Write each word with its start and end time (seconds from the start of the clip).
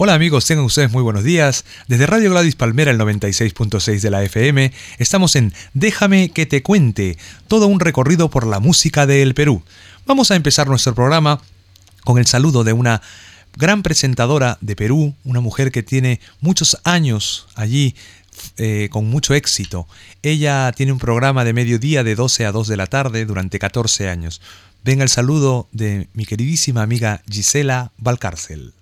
Hola 0.00 0.14
amigos, 0.14 0.46
tengan 0.46 0.64
ustedes 0.64 0.92
muy 0.92 1.02
buenos 1.02 1.24
días. 1.24 1.64
Desde 1.88 2.06
Radio 2.06 2.30
Gladys 2.30 2.54
Palmera, 2.54 2.92
el 2.92 3.00
96.6 3.00 3.98
de 3.98 4.10
la 4.12 4.22
FM, 4.22 4.72
estamos 4.98 5.34
en 5.34 5.52
Déjame 5.74 6.28
que 6.28 6.46
te 6.46 6.62
cuente, 6.62 7.18
todo 7.48 7.66
un 7.66 7.80
recorrido 7.80 8.30
por 8.30 8.46
la 8.46 8.60
música 8.60 9.08
del 9.08 9.34
Perú. 9.34 9.64
Vamos 10.06 10.30
a 10.30 10.36
empezar 10.36 10.68
nuestro 10.68 10.94
programa 10.94 11.40
con 12.04 12.18
el 12.18 12.26
saludo 12.26 12.62
de 12.62 12.72
una 12.72 13.02
gran 13.56 13.82
presentadora 13.82 14.56
de 14.60 14.76
Perú, 14.76 15.16
una 15.24 15.40
mujer 15.40 15.72
que 15.72 15.82
tiene 15.82 16.20
muchos 16.40 16.78
años 16.84 17.48
allí 17.56 17.96
eh, 18.56 18.86
con 18.92 19.10
mucho 19.10 19.34
éxito. 19.34 19.88
Ella 20.22 20.70
tiene 20.76 20.92
un 20.92 21.00
programa 21.00 21.44
de 21.44 21.54
mediodía 21.54 22.04
de 22.04 22.14
12 22.14 22.46
a 22.46 22.52
2 22.52 22.68
de 22.68 22.76
la 22.76 22.86
tarde 22.86 23.24
durante 23.24 23.58
14 23.58 24.08
años. 24.08 24.40
Venga 24.84 25.02
el 25.02 25.10
saludo 25.10 25.66
de 25.72 26.06
mi 26.12 26.24
queridísima 26.24 26.82
amiga 26.82 27.20
Gisela 27.28 27.90
Valcárcel. 27.98 28.74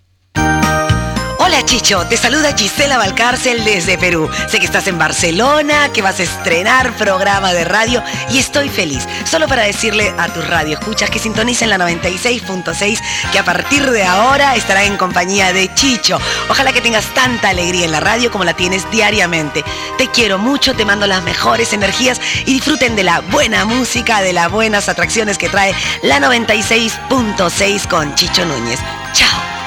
Chicho, 1.66 2.06
te 2.06 2.16
saluda 2.16 2.56
Gisela 2.56 2.96
Valcárcel 2.96 3.64
desde 3.64 3.98
Perú. 3.98 4.30
Sé 4.48 4.60
que 4.60 4.66
estás 4.66 4.86
en 4.86 4.98
Barcelona, 4.98 5.90
que 5.92 6.00
vas 6.00 6.20
a 6.20 6.22
estrenar 6.22 6.96
programa 6.96 7.52
de 7.52 7.64
radio 7.64 8.04
y 8.30 8.38
estoy 8.38 8.68
feliz. 8.68 9.04
Solo 9.28 9.48
para 9.48 9.64
decirle 9.64 10.14
a 10.16 10.28
tus 10.28 10.44
escuchas 10.70 11.10
que 11.10 11.18
sintonicen 11.18 11.68
la 11.68 11.76
96.6 11.76 13.00
que 13.32 13.38
a 13.40 13.44
partir 13.44 13.90
de 13.90 14.04
ahora 14.04 14.54
estará 14.54 14.84
en 14.84 14.96
compañía 14.96 15.52
de 15.52 15.72
Chicho. 15.74 16.18
Ojalá 16.48 16.72
que 16.72 16.80
tengas 16.80 17.12
tanta 17.14 17.48
alegría 17.48 17.84
en 17.84 17.92
la 17.92 18.00
radio 18.00 18.30
como 18.30 18.44
la 18.44 18.54
tienes 18.54 18.88
diariamente. 18.92 19.64
Te 19.98 20.08
quiero 20.08 20.38
mucho, 20.38 20.74
te 20.74 20.84
mando 20.84 21.08
las 21.08 21.24
mejores 21.24 21.72
energías 21.72 22.20
y 22.46 22.54
disfruten 22.54 22.94
de 22.94 23.02
la 23.02 23.20
buena 23.20 23.64
música, 23.64 24.22
de 24.22 24.32
las 24.32 24.50
buenas 24.52 24.88
atracciones 24.88 25.36
que 25.36 25.48
trae 25.48 25.74
la 26.02 26.20
96.6 26.20 27.88
con 27.88 28.14
Chicho 28.14 28.44
Núñez. 28.44 28.78
Chao. 29.12 29.65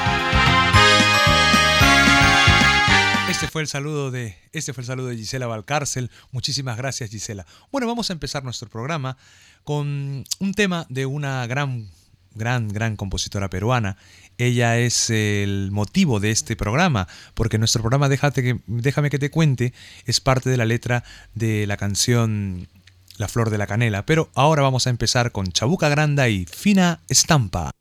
Fue 3.50 3.62
el 3.62 3.68
saludo 3.68 4.10
de 4.10 4.36
este 4.52 4.72
fue 4.72 4.82
el 4.82 4.86
saludo 4.86 5.08
de 5.08 5.16
Gisela 5.16 5.46
Valcárcel. 5.46 6.10
Muchísimas 6.30 6.76
gracias, 6.76 7.10
Gisela. 7.10 7.44
Bueno, 7.70 7.86
vamos 7.86 8.08
a 8.08 8.12
empezar 8.12 8.44
nuestro 8.44 8.68
programa 8.68 9.16
con 9.64 10.24
un 10.38 10.54
tema 10.54 10.86
de 10.88 11.06
una 11.06 11.46
gran 11.46 11.88
gran 12.34 12.68
gran 12.68 12.96
compositora 12.96 13.50
peruana. 13.50 13.96
Ella 14.38 14.78
es 14.78 15.10
el 15.10 15.70
motivo 15.72 16.20
de 16.20 16.30
este 16.30 16.56
programa, 16.56 17.08
porque 17.34 17.58
nuestro 17.58 17.82
programa 17.82 18.08
Déjate 18.08 18.60
Déjame 18.66 19.10
que 19.10 19.18
te 19.18 19.30
cuente 19.30 19.74
es 20.06 20.20
parte 20.20 20.48
de 20.48 20.56
la 20.56 20.64
letra 20.64 21.04
de 21.34 21.66
la 21.66 21.76
canción 21.76 22.68
La 23.18 23.28
flor 23.28 23.50
de 23.50 23.58
la 23.58 23.66
canela, 23.66 24.06
pero 24.06 24.30
ahora 24.34 24.62
vamos 24.62 24.86
a 24.86 24.90
empezar 24.90 25.32
con 25.32 25.48
Chabuca 25.48 25.88
Granda 25.88 26.28
y 26.28 26.46
Fina 26.46 27.00
Estampa. 27.08 27.72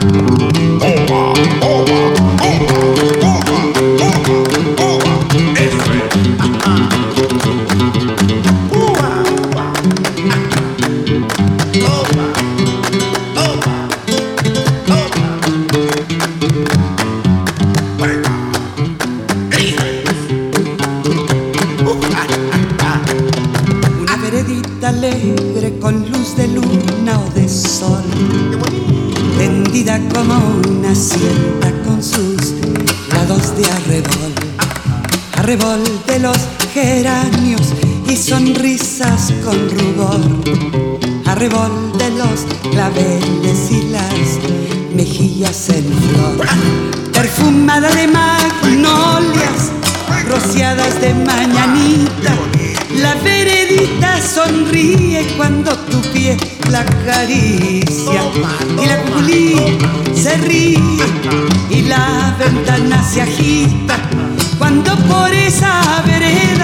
Como 0.00 0.40
cuando 64.58 64.94
por 65.08 65.32
esa 65.32 66.02
vereda 66.06 66.59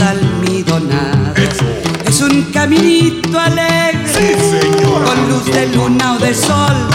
almidonados. 0.00 1.34
Es 2.06 2.20
un 2.22 2.44
caminito 2.44 3.38
alegre, 3.38 4.38
con 5.04 5.28
luz 5.28 5.44
de 5.44 5.66
luna 5.68 6.14
o 6.14 6.18
de 6.18 6.34
sol, 6.34 6.88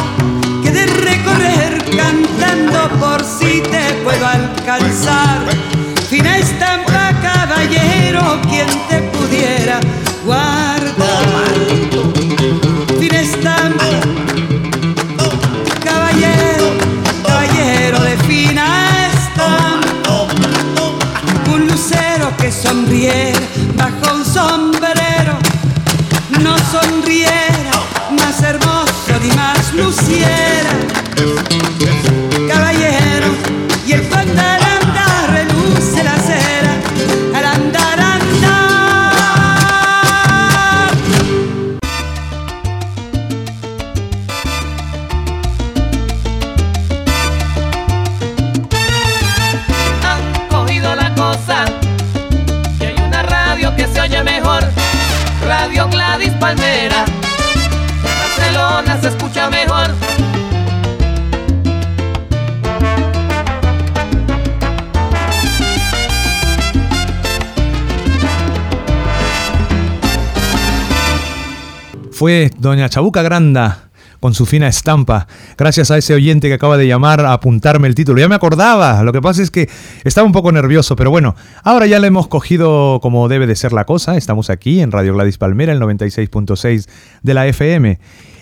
doña 72.69 72.87
Chabuca 72.89 73.21
Granda 73.21 73.89
con 74.19 74.33
su 74.33 74.45
fina 74.45 74.67
estampa. 74.67 75.27
Gracias 75.57 75.91
a 75.91 75.97
ese 75.97 76.13
oyente 76.13 76.47
que 76.47 76.53
acaba 76.53 76.77
de 76.77 76.87
llamar 76.87 77.21
a 77.21 77.33
apuntarme 77.33 77.87
el 77.87 77.95
título. 77.95 78.19
Ya 78.19 78.27
me 78.27 78.35
acordaba, 78.35 79.01
lo 79.03 79.13
que 79.13 79.21
pasa 79.21 79.41
es 79.41 79.49
que 79.49 79.69
estaba 80.03 80.25
un 80.25 80.33
poco 80.33 80.51
nervioso, 80.51 80.95
pero 80.95 81.09
bueno, 81.09 81.35
ahora 81.63 81.87
ya 81.87 81.99
le 81.99 82.07
hemos 82.07 82.27
cogido 82.27 82.99
como 83.01 83.27
debe 83.27 83.47
de 83.47 83.55
ser 83.55 83.73
la 83.73 83.85
cosa. 83.85 84.17
Estamos 84.17 84.49
aquí 84.49 84.81
en 84.81 84.91
Radio 84.91 85.13
Gladys 85.13 85.37
Palmera, 85.37 85.71
el 85.71 85.79
96.6 85.79 86.87
de 87.23 87.33
la 87.33 87.47
FM. 87.47 87.99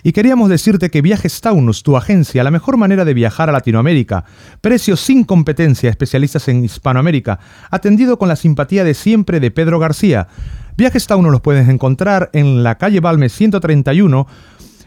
Y 0.08 0.14
queríamos 0.14 0.48
decirte 0.48 0.90
que 0.90 1.02
Viajes 1.02 1.42
Taunus, 1.42 1.84
tu 1.84 1.98
agencia, 1.98 2.42
la 2.42 2.50
mejor 2.50 2.78
manera 2.78 3.04
de 3.04 3.14
viajar 3.14 3.50
a 3.50 3.52
Latinoamérica. 3.52 4.24
Precios 4.62 5.02
sin 5.02 5.26
competencia, 5.26 5.90
especialistas 5.90 6.48
en 6.48 6.64
Hispanoamérica. 6.64 7.40
Atendido 7.72 8.18
con 8.18 8.30
la 8.30 8.38
simpatía 8.38 8.86
de 8.86 8.94
siempre 8.94 9.42
de 9.42 9.52
Pedro 9.52 9.80
García. 9.80 10.30
Viajes 10.78 11.08
Taunus 11.08 11.34
los 11.34 11.42
puedes 11.42 11.68
encontrar 11.68 12.30
en 12.32 12.64
la 12.64 12.78
calle 12.78 13.02
Balmes 13.02 13.34
131 13.34 14.28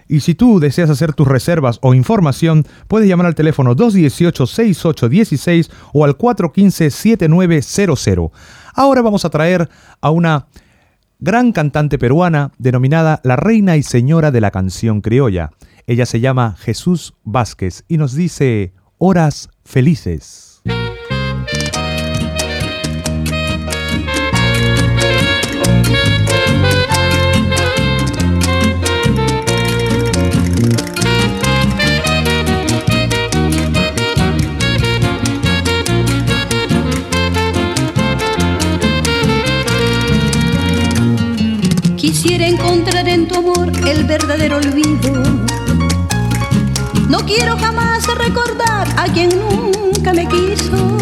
y 0.08 0.20
si 0.20 0.34
tú 0.34 0.58
deseas 0.58 0.88
hacer 0.88 1.12
tus 1.12 1.28
reservas 1.28 1.78
o 1.82 1.92
información, 1.92 2.64
puedes 2.88 3.06
llamar 3.06 3.26
al 3.26 3.34
teléfono 3.34 3.76
218-6816 3.76 5.68
o 5.92 6.06
al 6.06 6.16
415-7900. 6.16 8.30
Ahora 8.74 9.02
vamos 9.02 9.26
a 9.26 9.30
traer 9.30 9.68
a 10.00 10.08
una 10.08 10.46
gran 11.20 11.52
cantante 11.52 11.98
peruana 11.98 12.52
denominada 12.58 13.20
la 13.24 13.36
reina 13.36 13.76
y 13.76 13.82
señora 13.82 14.30
de 14.30 14.40
la 14.40 14.50
canción 14.50 15.00
criolla. 15.00 15.50
Ella 15.86 16.06
se 16.06 16.20
llama 16.20 16.56
Jesús 16.58 17.14
Vázquez 17.24 17.84
y 17.88 17.98
nos 17.98 18.14
dice 18.14 18.72
Horas 18.98 19.50
Felices. 19.64 20.62
Verdadero 44.10 44.56
olvido. 44.56 45.12
No 47.08 47.18
quiero 47.24 47.56
jamás 47.58 48.04
recordar 48.18 48.88
a 48.96 49.04
quien 49.04 49.30
nunca 49.38 50.12
me 50.12 50.26
quiso. 50.26 50.98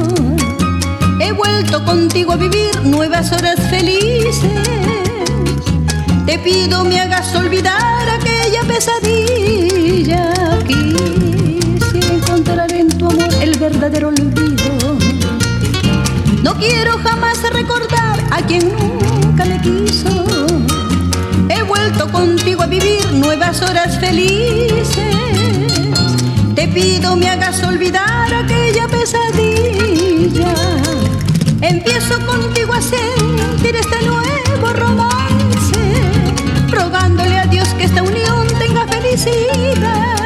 He 1.19 1.33
vuelto 1.33 1.83
contigo 1.87 2.33
a 2.33 2.37
vivir 2.37 2.85
nuevas 2.85 3.33
horas 3.33 3.59
felices. 3.71 4.61
Te 6.27 6.39
pido 6.41 6.85
me 6.85 7.01
hagas 7.01 7.35
olvidar 7.35 8.07
aquella 8.11 8.63
pesadilla. 8.65 10.25
Quisiera 10.67 12.15
encontrar 12.15 12.71
en 12.73 12.89
tu 12.89 13.07
amor 13.07 13.33
el 13.41 13.59
verdadero 13.59 14.09
olvido. 14.09 14.99
No 16.43 16.55
quiero 16.59 16.99
jamás 16.99 17.39
recordar 17.55 18.23
a 18.31 18.43
quien 18.43 18.71
nunca 18.77 19.47
me 19.47 19.59
quiso 19.63 20.68
vuelto 21.69 22.11
contigo 22.11 22.62
a 22.62 22.67
vivir 22.67 23.12
nuevas 23.12 23.62
horas 23.62 23.99
felices. 23.99 24.89
Te 26.55 26.69
pido 26.69 27.17
me 27.17 27.29
hagas 27.29 27.62
olvidar 27.62 28.33
aquella 28.35 28.87
pesadilla. 28.89 30.55
Empiezo 31.61 32.19
contigo 32.27 32.73
a 32.73 32.81
sentir 32.81 33.77
este 33.77 34.05
nuevo 34.05 34.73
romance, 34.73 35.79
rogándole 36.71 37.39
a 37.39 37.47
Dios 37.47 37.69
que 37.75 37.85
esta 37.85 38.03
unión 38.03 38.47
tenga 38.59 38.87
felicidad. 38.87 40.17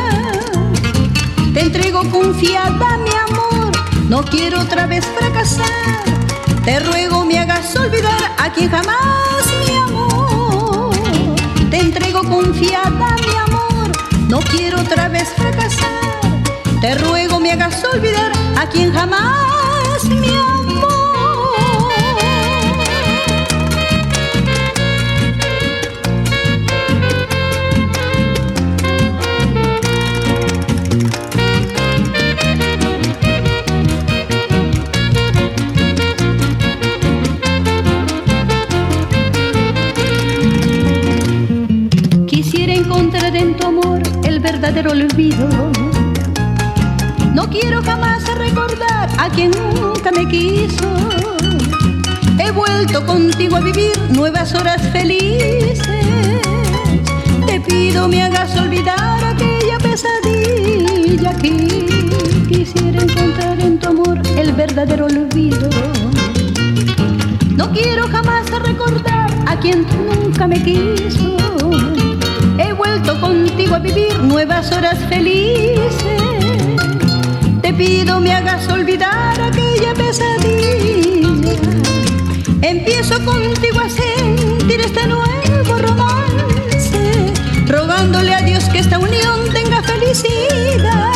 Te 1.55 1.61
entrego 1.61 2.09
confiada 2.11 2.99
mi 2.99 3.11
amor, 3.29 3.73
no 4.09 4.25
quiero 4.25 4.61
otra 4.61 4.87
vez 4.87 5.05
fracasar. 5.19 6.03
Te 6.65 6.79
ruego 6.81 7.25
me 7.25 7.39
hagas 7.39 7.75
olvidar 7.77 8.33
a 8.39 8.53
quien 8.53 8.71
jamás 8.71 9.47
me 9.67 9.72
entrego 11.95 12.23
confiada 12.25 13.17
mi 13.17 13.37
amor, 13.37 13.93
no 14.29 14.41
quiero 14.41 14.81
otra 14.81 15.09
vez 15.09 15.29
fracasar. 15.37 15.91
Te 16.81 16.95
ruego 16.95 17.39
me 17.39 17.53
hagas 17.53 17.85
olvidar 17.85 18.33
a 18.57 18.67
quien 18.67 18.93
jamás 18.93 19.52
verdadero 44.63 44.93
olvido. 44.93 45.49
No 47.35 47.51
quiero 47.51 47.83
jamás 47.83 48.23
recordar 48.39 49.11
a 49.19 49.29
quien 49.29 49.51
nunca 49.51 50.13
me 50.13 50.25
quiso. 50.29 50.89
He 52.39 52.49
vuelto 52.53 53.05
contigo 53.05 53.57
a 53.57 53.61
vivir 53.61 53.99
nuevas 54.11 54.55
horas 54.55 54.81
felices. 54.93 55.81
Te 57.45 57.59
pido 57.59 58.07
me 58.07 58.23
hagas 58.23 58.57
olvidar 58.57 59.25
aquella 59.25 59.79
pesadilla 59.79 61.37
que 61.39 62.47
quisiera 62.47 63.03
encontrar 63.03 63.59
en 63.59 63.81
tu 63.81 63.89
amor 63.89 64.23
el 64.37 64.53
verdadero 64.53 65.07
olvido. 65.07 65.69
No 67.57 67.69
quiero 67.73 68.07
jamás 68.07 68.49
recordar 68.63 69.29
a 69.45 69.57
quien 69.59 69.85
nunca 70.07 70.47
me 70.47 70.63
quiso 70.63 71.52
vuelto 72.93 73.21
contigo 73.23 73.75
a 73.75 73.79
vivir 73.79 74.19
nuevas 74.19 74.71
horas 74.71 74.99
felices. 75.09 75.95
Te 77.63 77.73
pido 77.73 78.21
me 78.21 78.35
hagas 78.35 78.69
olvidar 78.69 79.41
aquella 79.41 79.95
pesadilla. 79.95 81.57
Empiezo 82.61 83.15
contigo 83.25 83.81
a 83.81 83.89
sentir 83.89 84.81
este 84.81 85.07
nuevo 85.07 85.79
romance, 85.79 87.33
rogándole 87.67 88.35
a 88.35 88.43
Dios 88.43 88.65
que 88.65 88.81
esta 88.81 88.99
unión 88.99 89.49
tenga 89.55 89.83
felicidad. 89.83 91.13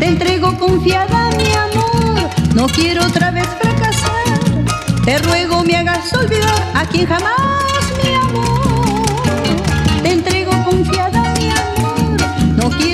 Te 0.00 0.06
entrego 0.06 0.58
confiada 0.58 1.30
mi 1.36 1.52
amor, 1.52 2.28
no 2.54 2.66
quiero 2.66 3.06
otra 3.06 3.30
vez 3.30 3.46
fracasar. 3.60 4.40
Te 5.04 5.18
ruego 5.18 5.62
me 5.62 5.76
hagas 5.76 6.12
olvidar 6.12 6.60
a 6.74 6.84
quien 6.86 7.06
jamás 7.06 7.57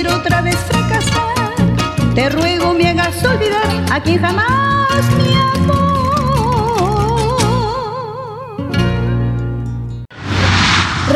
otra 0.07 0.41
vez 0.41 0.55
fracasar. 0.55 1.53
Te 2.13 2.29
ruego 2.29 2.73
me 2.73 2.89
hagas 2.89 3.23
olvidar 3.23 3.85
a 3.91 4.01
quien 4.01 4.19
jamás 4.19 5.05
me 5.17 5.35
amó. 5.35 5.95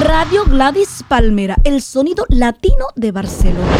Radio 0.03 0.45
Gladys 0.45 1.03
Palmera, 1.07 1.55
el 1.63 1.81
sonido 1.81 2.25
latino 2.29 2.85
de 2.95 3.11
Barcelona. 3.11 3.77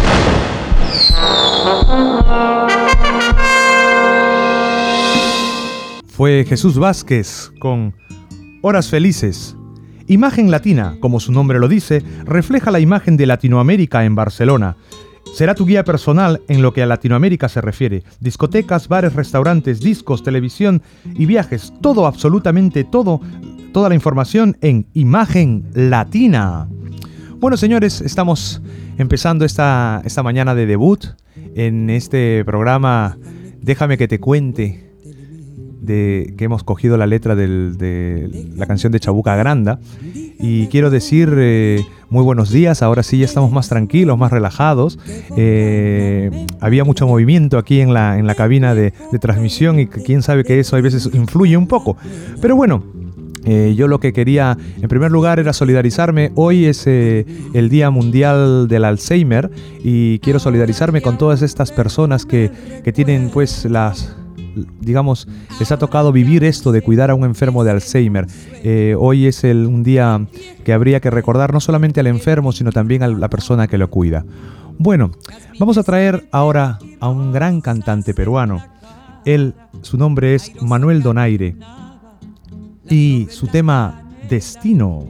Fue 6.08 6.46
Jesús 6.48 6.78
Vázquez 6.78 7.52
con 7.60 7.96
Horas 8.62 8.90
Felices. 8.90 9.56
Imagen 10.10 10.52
Latina, 10.52 10.98
como 11.00 11.22
su 11.22 11.32
nombre 11.32 11.60
lo 11.60 11.70
dice, 11.70 12.04
refleja 12.26 12.72
la 12.72 12.82
imagen 12.82 13.16
de 13.16 13.26
Latinoamérica 13.26 14.04
en 14.04 14.16
Barcelona 14.16 14.76
Será 15.34 15.56
tu 15.56 15.66
guía 15.66 15.84
personal 15.84 16.42
en 16.48 16.62
lo 16.62 16.74
que 16.74 16.82
a 16.82 16.86
Latinoamérica 16.86 17.48
se 17.50 17.62
refiere. 17.62 18.04
Discotecas, 18.20 18.88
bares, 18.88 19.14
restaurantes, 19.14 19.80
discos, 19.80 20.24
televisión 20.24 20.82
y 21.16 21.26
viajes. 21.26 21.72
Todo, 21.82 22.08
absolutamente 22.08 22.84
todo, 22.84 23.22
toda 23.72 23.90
la 23.90 23.96
información 23.96 24.58
en 24.62 24.88
Imagen 24.94 25.70
Latina. 25.74 26.68
Bueno, 27.38 27.56
señores, 27.58 28.02
estamos 28.02 28.62
empezando 28.98 29.46
esta, 29.46 30.02
esta 30.04 30.24
mañana 30.24 30.56
de 30.56 30.66
debut 30.66 31.06
en 31.56 31.90
este 31.90 32.44
programa 32.44 33.18
Déjame 33.62 33.98
que 33.98 34.08
te 34.08 34.20
cuente 34.20 34.89
que 35.90 36.46
hemos 36.46 36.64
cogido 36.64 36.98
la 36.98 37.08
letra 37.08 37.36
de 37.36 38.50
la 38.56 38.66
canción 38.66 38.92
de 38.92 39.00
Chabuca 39.00 39.36
Granda. 39.36 39.80
Y 40.42 40.68
quiero 40.68 40.90
decir 40.90 41.34
eh, 41.36 41.86
muy 42.10 42.24
buenos 42.24 42.50
días, 42.50 42.82
ahora 42.82 43.04
sí 43.04 43.20
ya 43.20 43.26
estamos 43.26 43.52
más 43.52 43.68
tranquilos, 43.68 44.18
más 44.18 44.32
relajados. 44.32 44.98
Eh, 45.36 46.46
había 46.62 46.86
mucho 46.86 47.06
movimiento 47.08 47.58
aquí 47.58 47.82
en 47.82 47.94
la, 47.94 48.18
en 48.18 48.26
la 48.26 48.36
cabina 48.36 48.74
de, 48.74 48.94
transmisión 49.20 49.80
y 49.80 49.88
quién 49.88 50.22
sabe 50.22 50.46
que 50.46 50.60
eso 50.60 50.78
a 50.78 50.82
veces 50.82 51.10
influye 51.14 51.58
un 51.58 51.68
poco. 51.68 51.98
Pero 52.42 52.56
bueno, 52.56 52.84
Eh, 53.46 53.74
yo 53.74 53.88
lo 53.88 54.00
que 54.02 54.12
quería, 54.12 54.58
en 54.82 54.90
primer 54.90 55.12
lugar, 55.12 55.40
era 55.40 55.54
solidarizarme. 55.54 56.32
Hoy 56.36 56.66
es 56.66 56.86
el 56.86 57.70
Día 57.70 57.90
Mundial 57.90 58.68
del 58.68 58.84
Alzheimer 58.84 59.50
y 59.82 60.20
quiero 60.20 60.40
solidarizarme 60.40 61.02
con 61.02 61.18
todas 61.18 61.42
estas 61.42 61.72
personas 61.72 62.26
que, 62.26 62.52
que 62.84 62.92
tienen, 62.92 63.30
pues, 63.32 63.64
las, 63.64 64.14
digamos, 64.80 65.28
les 65.60 65.72
ha 65.72 65.78
tocado 65.78 66.12
vivir 66.12 66.44
esto 66.44 66.72
de 66.72 66.82
cuidar 66.82 67.12
a 67.12 67.16
un 67.16 67.24
enfermo 67.24 67.64
de 67.64 67.72
Alzheimer. 67.72 68.28
Eh, 68.64 68.96
hoy 68.98 69.28
es 69.28 69.44
el, 69.44 69.66
un 69.66 69.84
día 69.84 70.26
que 70.64 70.74
habría 70.74 71.00
que 71.00 71.10
recordar 71.10 71.54
no 71.54 71.60
solamente 71.60 72.00
al 72.00 72.08
enfermo, 72.08 72.52
sino 72.52 72.72
también 72.72 73.04
a 73.04 73.08
la 73.08 73.30
persona 73.30 73.68
que 73.68 73.78
lo 73.78 73.90
cuida. 73.90 74.26
Bueno, 74.78 75.12
vamos 75.60 75.78
a 75.78 75.84
traer 75.84 76.28
ahora 76.32 76.80
a 77.00 77.10
un 77.10 77.32
gran 77.32 77.62
cantante 77.62 78.14
peruano. 78.14 78.64
Él, 79.26 79.54
su 79.82 79.98
nombre 79.98 80.36
es 80.36 80.54
Manuel 80.62 81.04
Donaire 81.04 81.56
y 82.90 83.28
su 83.30 83.48
tema 83.48 84.04
Destino. 84.30 85.08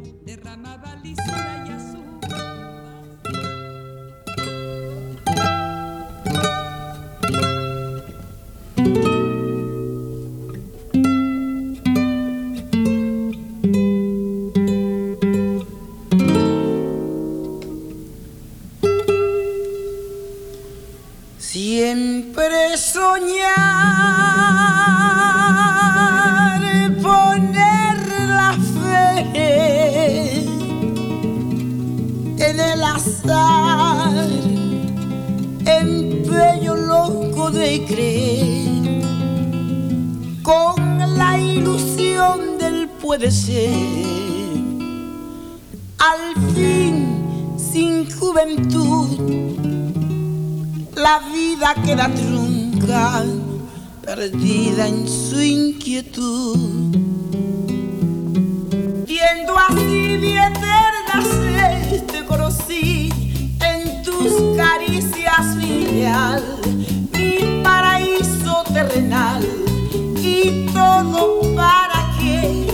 Empeño 35.65 36.75
loco 36.75 37.51
de 37.51 37.85
creer 37.85 39.03
con 40.43 41.17
la 41.17 41.37
ilusión 41.37 42.57
del 42.57 42.89
puede 42.89 43.31
ser. 43.31 43.69
Al 45.97 46.53
fin, 46.53 47.55
sin 47.57 48.09
juventud, 48.17 49.07
la 50.95 51.19
vida 51.33 51.75
queda 51.85 52.09
trunca, 52.13 53.23
perdida 54.05 54.87
en 54.87 55.07
su 55.07 55.41
inquietud. 55.41 56.57
Viendo 59.07 59.57
así 59.57 60.17
de 60.17 60.37
eternas 60.37 61.27
te 62.11 62.25
conocí 62.25 62.98
mi 65.99 67.61
paraíso 67.61 68.63
terrenal 68.73 69.45
y 70.15 70.65
todo 70.71 71.41
para 71.57 72.09
que 72.17 72.65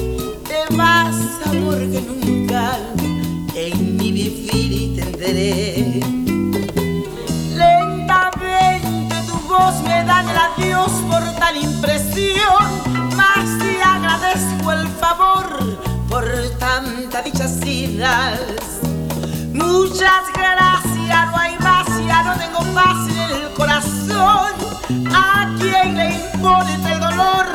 te 0.48 0.76
vas 0.76 1.16
amor 1.48 1.80
que 1.92 2.02
nunca 2.02 2.78
en 3.56 3.98
mi 3.98 4.12
vivir 4.12 4.72
y 4.72 4.96
tendré. 4.96 6.02
Lentamente 7.56 9.16
tu 9.26 9.40
voz 9.48 9.82
me 9.82 10.04
da 10.04 10.22
el 10.22 10.30
adiós 10.30 10.92
por 11.10 11.24
tal 11.40 11.58
impresión, 11.58 12.64
más 13.18 13.58
te 13.58 13.82
agradezco 13.82 14.72
el 14.72 14.88
favor 15.00 15.80
por 16.08 16.26
tanta 16.60 17.24
dichacidas. 17.24 18.40
Muchas 19.52 20.26
gracias, 20.36 21.32
no 21.32 21.38
hay 21.40 21.58
más, 21.60 21.85
no 22.26 22.34
tengo 22.38 22.60
paz 22.74 23.08
en 23.08 23.44
el 23.44 23.54
corazón. 23.54 24.54
¿A 25.14 25.56
quien 25.60 25.96
le 25.96 26.16
importa 26.34 26.94
el 26.94 27.00
dolor 27.00 27.46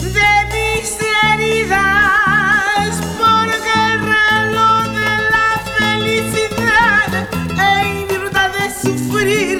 de 0.00 0.30
mis 0.52 0.88
heridas? 1.32 2.94
Porque 3.18 3.72
el 3.90 3.98
reloj 4.14 4.82
de 5.00 5.12
la 5.34 5.48
felicidad, 5.78 7.08
en 7.50 8.06
virtud 8.06 8.30
de 8.56 8.66
sufrir, 8.82 9.58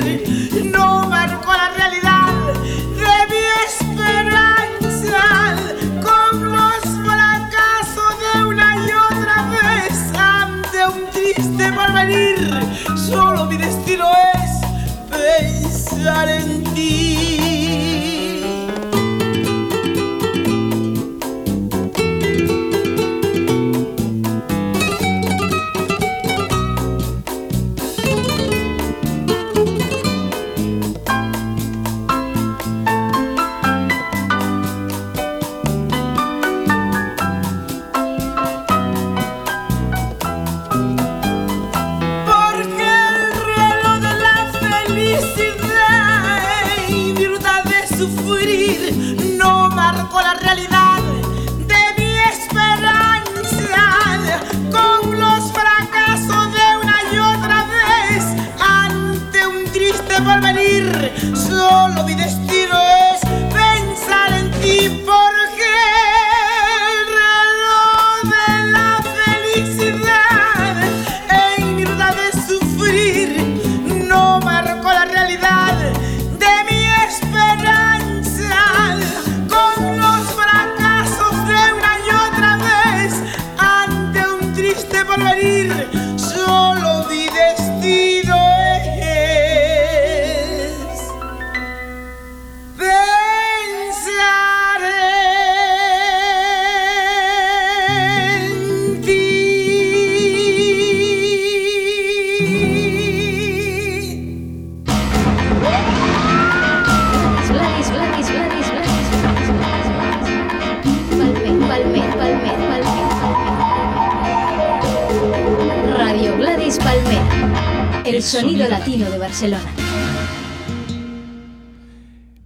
pensar 16.04 16.28
en 16.28 16.62
ti. 16.74 17.13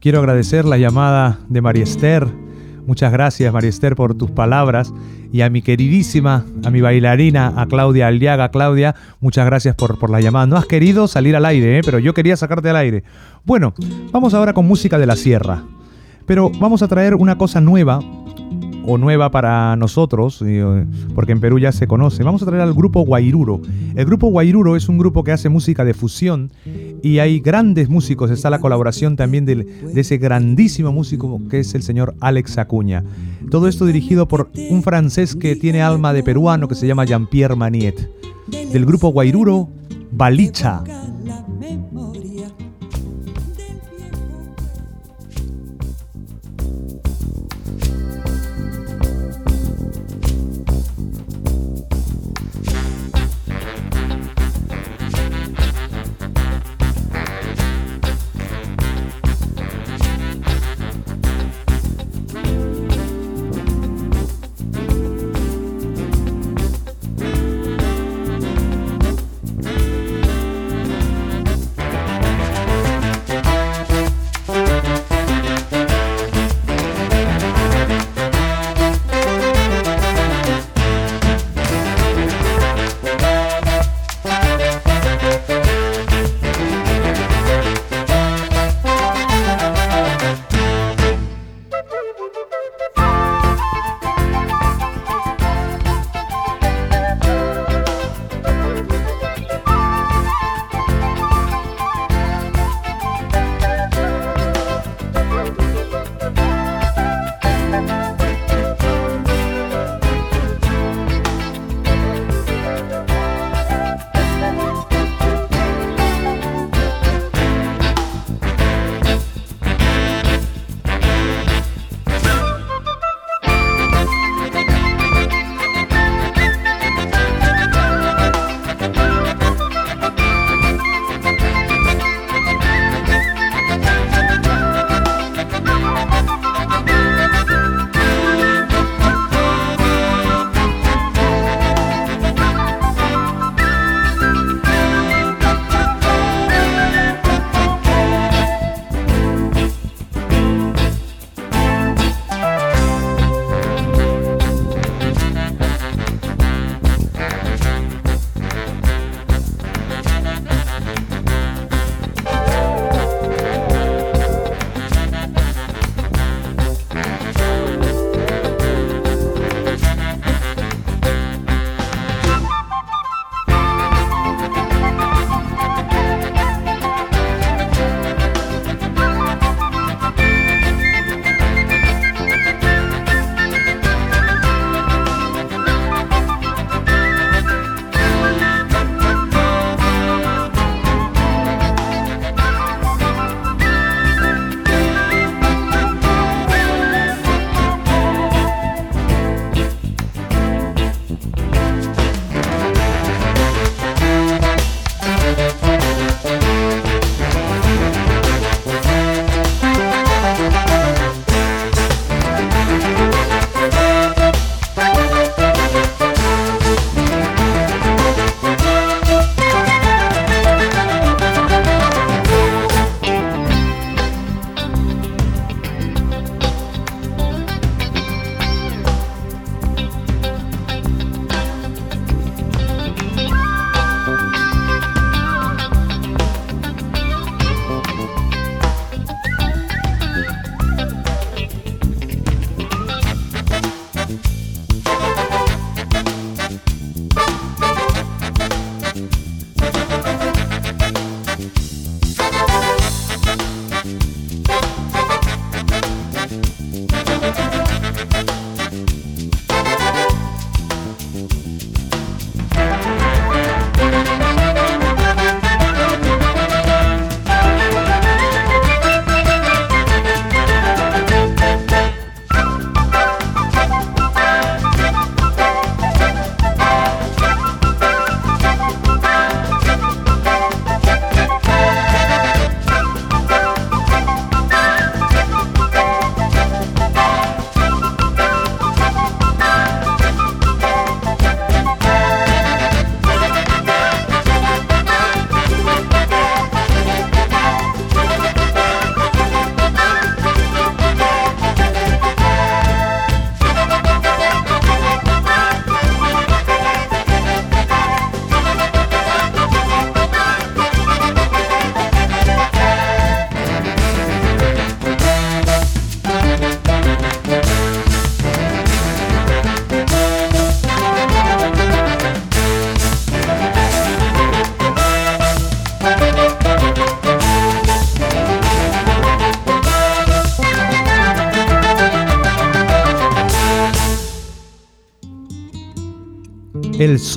Quiero 0.08 0.20
agradecer 0.20 0.64
la 0.64 0.78
llamada 0.78 1.38
de 1.50 1.60
María 1.60 1.82
Esther. 1.82 2.26
Muchas 2.86 3.12
gracias, 3.12 3.52
María 3.52 3.68
Esther, 3.68 3.94
por 3.94 4.14
tus 4.14 4.30
palabras. 4.30 4.90
Y 5.32 5.42
a 5.42 5.50
mi 5.50 5.60
queridísima, 5.60 6.46
a 6.64 6.70
mi 6.70 6.80
bailarina, 6.80 7.52
a 7.54 7.66
Claudia 7.66 8.06
Aliaga. 8.06 8.48
Claudia, 8.48 8.94
muchas 9.20 9.44
gracias 9.44 9.74
por, 9.74 9.98
por 9.98 10.08
la 10.08 10.22
llamada. 10.22 10.46
No 10.46 10.56
has 10.56 10.64
querido 10.64 11.08
salir 11.08 11.36
al 11.36 11.44
aire, 11.44 11.76
¿eh? 11.76 11.82
pero 11.84 11.98
yo 11.98 12.14
quería 12.14 12.38
sacarte 12.38 12.70
al 12.70 12.76
aire. 12.76 13.04
Bueno, 13.44 13.74
vamos 14.10 14.32
ahora 14.32 14.54
con 14.54 14.66
música 14.66 14.96
de 14.96 15.04
la 15.04 15.14
sierra. 15.14 15.62
Pero 16.24 16.50
vamos 16.58 16.80
a 16.80 16.88
traer 16.88 17.14
una 17.14 17.36
cosa 17.36 17.60
nueva, 17.60 18.00
o 18.88 18.96
nueva 18.96 19.30
para 19.30 19.76
nosotros, 19.76 20.42
eh, 20.46 20.86
porque 21.14 21.32
en 21.32 21.40
Perú 21.40 21.58
ya 21.58 21.70
se 21.72 21.86
conoce. 21.86 22.22
Vamos 22.22 22.42
a 22.42 22.46
traer 22.46 22.62
al 22.62 22.72
grupo 22.72 23.02
Guairuro. 23.02 23.60
El 23.94 24.06
grupo 24.06 24.28
Guairuro 24.28 24.76
es 24.76 24.88
un 24.88 24.96
grupo 24.96 25.22
que 25.22 25.32
hace 25.32 25.50
música 25.50 25.84
de 25.84 25.92
fusión 25.92 26.50
y 27.02 27.18
hay 27.18 27.40
grandes 27.40 27.88
músicos. 27.88 28.30
Está 28.30 28.50
la 28.50 28.60
colaboración 28.60 29.16
también 29.16 29.44
de, 29.44 29.66
ese 29.94 30.18
grandísimo 30.18 30.92
músico 30.92 31.40
que 31.48 31.60
es 31.60 31.74
el 31.74 31.82
señor 31.82 32.14
Alex 32.20 32.58
Acuña. 32.58 33.04
Todo 33.50 33.68
esto 33.68 33.86
dirigido 33.86 34.28
por 34.28 34.50
un 34.70 34.82
francés 34.82 35.34
que 35.34 35.56
tiene 35.56 35.82
alma 35.82 36.12
de 36.12 36.22
peruano 36.22 36.68
que 36.68 36.74
se 36.74 36.86
llama 36.86 37.04
Jean-Pierre 37.04 37.56
Maniet. 37.56 38.10
Del 38.48 38.86
grupo 38.86 39.08
Guairuro, 39.08 39.68
Balicha. 40.10 40.82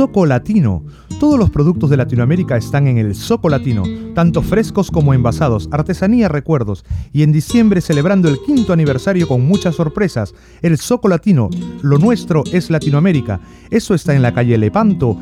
Soco 0.01 0.25
Latino. 0.25 0.83
Todos 1.19 1.37
los 1.37 1.51
productos 1.51 1.91
de 1.91 1.97
Latinoamérica 1.97 2.57
están 2.57 2.87
en 2.87 2.97
el 2.97 3.13
Soco 3.13 3.49
Latino, 3.49 3.83
tanto 4.15 4.41
frescos 4.41 4.89
como 4.89 5.13
envasados, 5.13 5.69
artesanía, 5.71 6.27
recuerdos. 6.27 6.83
Y 7.13 7.21
en 7.21 7.31
diciembre 7.31 7.81
celebrando 7.81 8.27
el 8.27 8.41
quinto 8.41 8.73
aniversario 8.73 9.27
con 9.27 9.45
muchas 9.45 9.75
sorpresas. 9.75 10.33
El 10.63 10.79
Soco 10.79 11.07
Latino, 11.07 11.51
lo 11.83 11.99
nuestro 11.99 12.43
es 12.51 12.71
Latinoamérica. 12.71 13.41
Eso 13.69 13.93
está 13.93 14.15
en 14.15 14.23
la 14.23 14.33
calle 14.33 14.57
Lepanto 14.57 15.19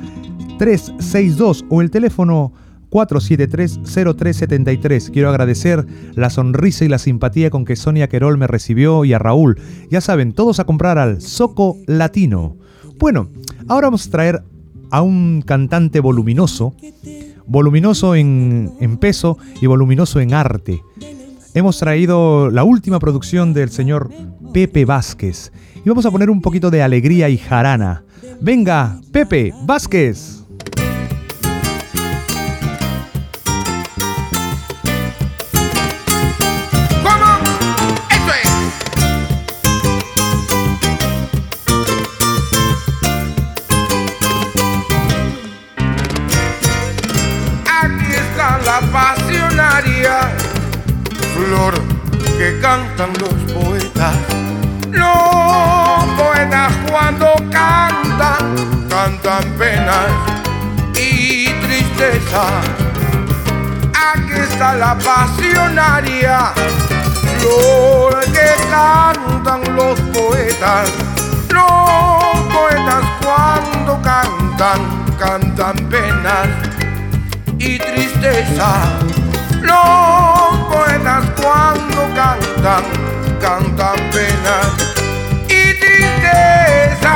362 0.60 1.66
o 1.68 1.82
el 1.82 1.92
teléfono 1.92 2.54
473-0373. 2.90 5.12
Quiero 5.12 5.28
agradecer 5.28 5.86
la 6.16 6.30
sonrisa 6.30 6.86
y 6.86 6.88
la 6.88 7.00
simpatía 7.00 7.50
con 7.50 7.66
que 7.66 7.76
Sonia 7.76 8.08
Querol 8.08 8.38
me 8.38 8.48
recibió 8.48 9.04
y 9.04 9.12
a 9.12 9.20
Raúl. 9.20 9.60
Ya 9.92 10.00
saben, 10.00 10.32
todos 10.32 10.62
a 10.62 10.64
comprar 10.64 10.98
al 10.98 11.20
Soco 11.20 11.76
Latino. 11.86 12.56
Bueno, 12.98 13.28
ahora 13.68 13.88
vamos 13.88 14.08
a 14.08 14.12
traer 14.12 14.44
a 14.92 15.02
un 15.02 15.42
cantante 15.46 16.00
voluminoso, 16.00 16.74
voluminoso 17.46 18.16
en, 18.16 18.98
peso 19.00 19.38
y 19.62 19.68
voluminoso 19.68 20.20
en 20.20 20.34
arte. 20.34 20.82
Hemos 21.54 21.80
traído 21.80 22.50
la 22.52 22.64
última 22.64 23.00
producción 23.00 23.54
del 23.54 23.70
señor 23.70 24.10
Pepe 24.54 24.86
Vázquez 24.86 25.52
y 25.84 25.90
vamos 25.90 26.06
a 26.06 26.12
poner 26.12 26.30
un 26.30 26.42
poquito 26.42 26.70
de 26.70 26.84
alegría 26.84 27.30
y 27.30 27.38
jarana. 27.38 28.04
Venga, 28.42 29.00
Pepe 29.12 29.54
Vázquez. 29.66 30.39
Tristeza. 62.00 62.44
Aquí 64.14 64.40
está 64.40 64.76
la 64.76 64.98
pasionaria, 64.98 66.54
flor 67.40 68.20
que 68.32 68.56
cantan 68.70 69.76
los 69.76 70.00
poetas. 70.16 70.90
Los 71.50 72.40
poetas 72.54 73.04
cuando 73.22 74.02
cantan, 74.02 74.82
cantan 75.20 75.76
penas 75.90 76.48
y 77.58 77.78
tristeza. 77.78 78.70
Los 79.62 80.58
poetas 80.72 81.26
cuando 81.42 82.02
cantan, 82.16 82.84
cantan 83.42 83.96
penas 84.12 84.68
y 85.48 85.74
tristeza. 85.80 87.16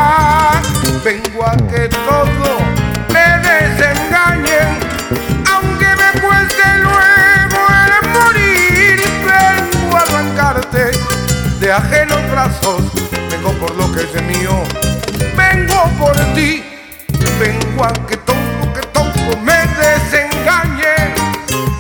Vengo 1.06 1.46
a 1.46 1.56
que 1.56 1.88
todo 1.90 2.74
me 3.14 3.24
aunque 5.52 5.86
me 5.86 6.22
cueste 6.22 6.64
luego 6.80 7.60
el 7.86 8.10
morir. 8.10 9.02
Vengo 9.26 9.98
a 9.98 10.02
arrancarte 10.02 10.92
de 11.60 11.72
ajenos 11.72 12.20
brazos, 12.32 12.82
vengo 13.30 13.52
por 13.54 13.76
lo 13.76 13.92
que 13.92 14.02
es 14.04 14.24
mío, 14.24 14.64
vengo 15.36 15.90
por 16.00 16.16
ti, 16.34 16.64
vengo 17.40 17.84
a 17.84 17.94
que 18.08 18.18
todo, 18.18 18.74
que 18.74 18.82
todo 18.88 19.38
me 19.42 19.60
desengañe 19.82 21.14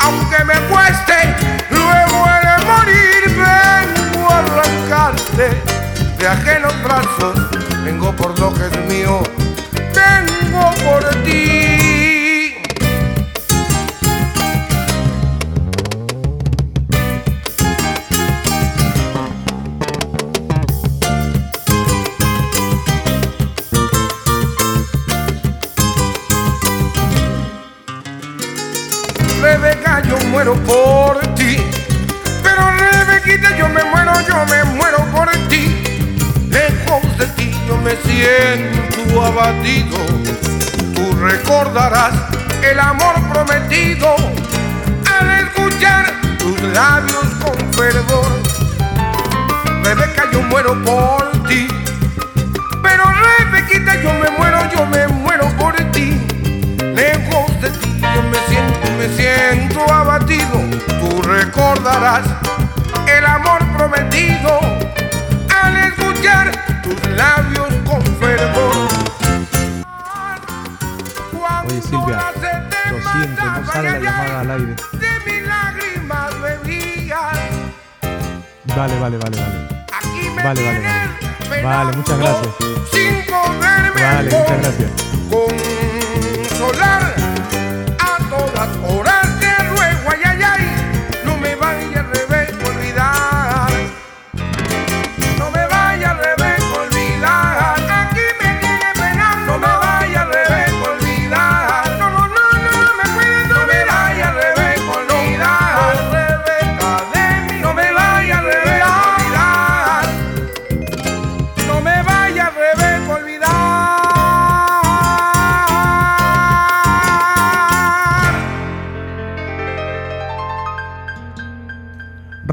aunque 0.01 0.43
me 0.43 0.59
cueste, 0.69 1.35
luego 1.69 2.25
de 2.45 2.65
morir, 2.65 3.23
vengo 3.27 4.29
a 4.29 4.39
arrancarte 4.39 5.61
de 6.17 6.27
ajenos 6.27 6.73
brazos, 6.83 7.35
vengo 7.83 8.11
por 8.13 8.37
lo 8.39 8.53
que 8.53 8.67
es 8.67 8.77
mío, 8.89 9.23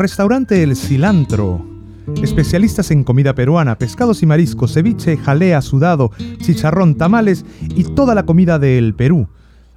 Restaurante 0.01 0.63
El 0.63 0.77
Cilantro. 0.77 1.63
Especialistas 2.23 2.91
en 2.91 3.05
comida 3.05 3.35
peruana, 3.35 3.77
pescados 3.77 4.23
y 4.23 4.27
mariscos, 4.27 4.73
ceviche, 4.73 5.19
jalea, 5.19 5.61
sudado, 5.61 6.11
chicharrón, 6.39 6.95
tamales 6.97 7.45
y 7.61 7.85
toda 7.85 8.15
la 8.15 8.25
comida 8.25 8.59
del 8.59 8.95
Perú. 8.95 9.29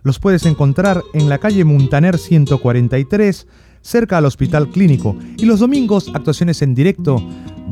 Los 0.01 0.19
puedes 0.19 0.45
encontrar 0.45 1.01
en 1.13 1.27
la 1.27 1.39
calle 1.39 1.65
Muntaner 1.65 2.17
143, 2.17 3.47
cerca 3.81 4.17
al 4.17 4.25
Hospital 4.25 4.69
Clínico. 4.69 5.17
Y 5.37 5.45
los 5.45 5.59
domingos, 5.59 6.09
actuaciones 6.13 6.61
en 6.61 6.73
directo 6.73 7.21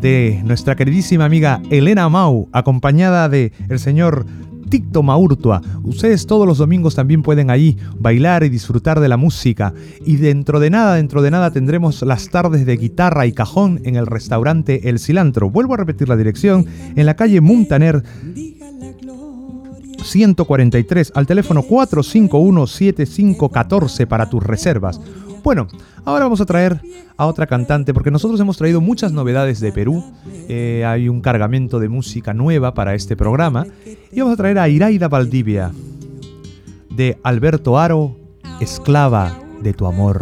de 0.01 0.41
nuestra 0.43 0.75
queridísima 0.75 1.25
amiga 1.25 1.61
Elena 1.69 2.09
Mau, 2.09 2.49
acompañada 2.51 3.29
de 3.29 3.53
el 3.69 3.79
señor 3.79 4.25
Ticto 4.69 5.03
Maurtua. 5.03 5.61
Ustedes 5.83 6.25
todos 6.25 6.47
los 6.47 6.57
domingos 6.57 6.95
también 6.95 7.21
pueden 7.21 7.51
ahí 7.51 7.77
bailar 7.99 8.43
y 8.43 8.49
disfrutar 8.49 8.99
de 8.99 9.09
la 9.09 9.17
música. 9.17 9.73
Y 10.05 10.15
dentro 10.15 10.59
de 10.59 10.71
nada, 10.71 10.95
dentro 10.95 11.21
de 11.21 11.29
nada 11.29 11.51
tendremos 11.51 12.01
las 12.01 12.29
tardes 12.29 12.65
de 12.65 12.77
guitarra 12.77 13.27
y 13.27 13.33
cajón 13.33 13.81
en 13.83 13.95
el 13.95 14.07
restaurante 14.07 14.89
El 14.89 14.97
Cilantro. 14.97 15.49
Vuelvo 15.49 15.75
a 15.75 15.77
repetir 15.77 16.09
la 16.09 16.17
dirección, 16.17 16.65
en 16.95 17.05
la 17.05 17.15
calle 17.15 17.41
Muntaner 17.41 18.03
143 20.03 21.11
al 21.13 21.27
teléfono 21.27 21.61
451-7514 21.63 24.07
para 24.07 24.29
tus 24.29 24.41
reservas 24.41 24.99
Bueno, 25.43 25.67
ahora 26.05 26.25
vamos 26.25 26.41
a 26.41 26.45
traer 26.45 26.79
a 27.17 27.25
otra 27.25 27.47
cantante 27.47 27.93
porque 27.93 28.11
nosotros 28.11 28.39
hemos 28.39 28.57
traído 28.57 28.81
muchas 28.81 29.11
novedades 29.11 29.59
de 29.59 29.71
Perú. 29.71 30.03
Eh, 30.47 30.83
hay 30.85 31.09
un 31.09 31.21
cargamento 31.21 31.79
de 31.79 31.89
música 31.89 32.33
nueva 32.33 32.73
para 32.73 32.93
este 32.93 33.15
programa. 33.15 33.65
Y 34.11 34.19
vamos 34.19 34.33
a 34.33 34.37
traer 34.37 34.59
a 34.59 34.69
Iraida 34.69 35.07
Valdivia 35.07 35.71
de 36.89 37.17
Alberto 37.23 37.79
Aro, 37.79 38.15
Esclava 38.59 39.35
de 39.61 39.73
tu 39.73 39.87
amor. 39.87 40.19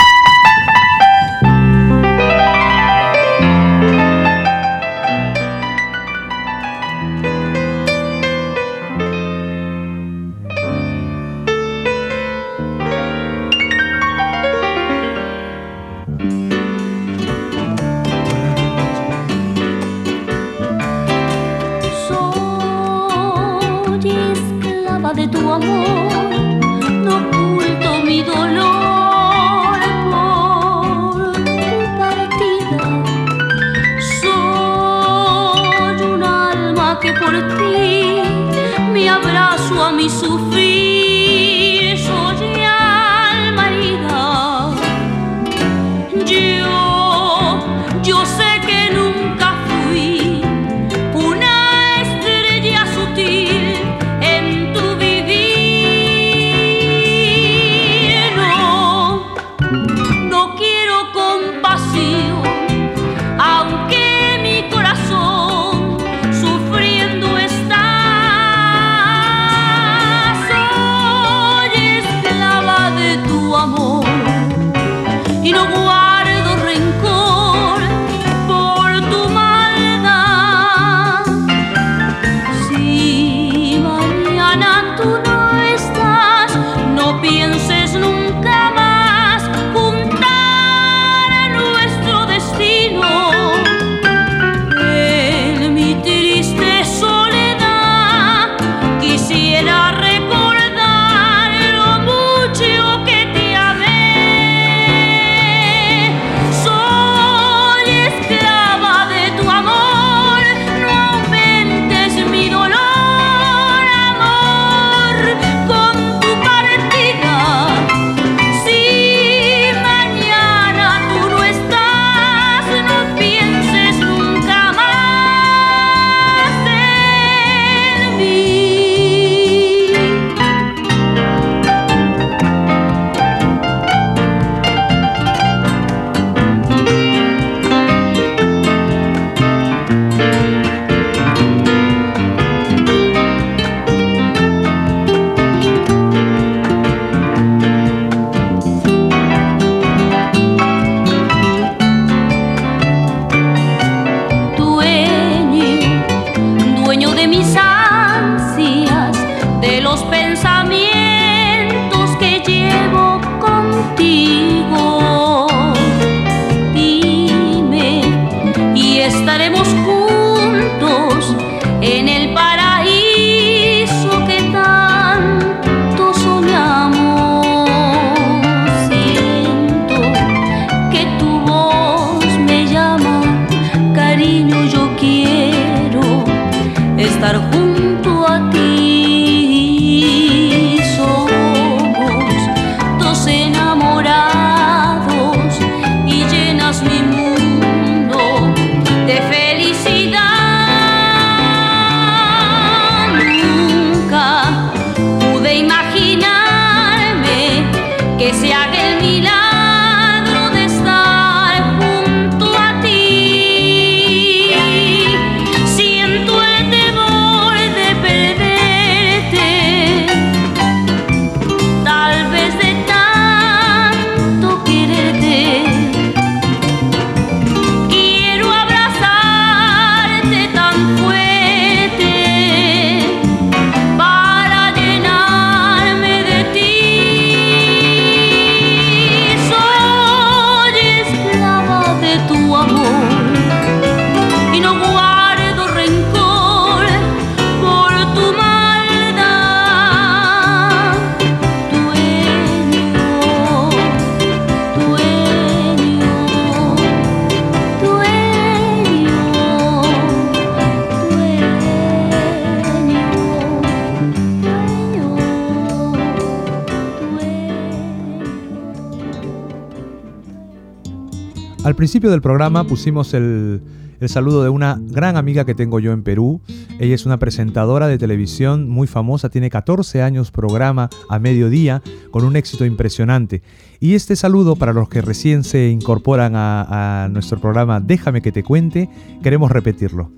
Al 271.70 271.76
principio 271.76 272.10
del 272.10 272.24
programa 272.24 272.64
pusimos 272.64 273.14
el, 273.14 273.62
saludo 274.08 274.42
de 274.42 274.50
una 274.50 274.82
gran 274.82 275.18
amiga 275.18 275.46
que 275.46 275.54
tengo 275.54 275.80
yo 275.80 275.92
en 275.92 276.02
Perú. 276.02 276.42
Ella 276.80 276.96
es 276.96 277.06
una 277.06 277.20
presentadora 277.20 277.88
de 277.88 278.00
televisión 278.00 278.68
muy 278.68 278.88
famosa, 278.88 279.30
tiene 279.30 279.52
14 279.52 280.02
años 280.02 280.32
programa 280.32 280.90
a 281.10 281.20
mediodía 281.20 281.84
con 282.10 282.26
un 282.26 282.36
éxito 282.38 282.66
impresionante. 282.66 283.44
Y 283.80 283.94
este 283.94 284.16
saludo 284.16 284.56
para 284.56 284.74
los 284.74 284.90
que 284.90 285.02
recién 285.04 285.44
se 285.44 285.70
incorporan 285.70 286.36
a, 286.36 287.04
a 287.04 287.08
nuestro 287.10 287.40
programa 287.40 287.80
Déjame 287.80 288.24
que 288.24 288.32
te 288.32 288.42
cuente, 288.42 288.90
queremos 289.22 289.52
repetirlo. 289.52 290.12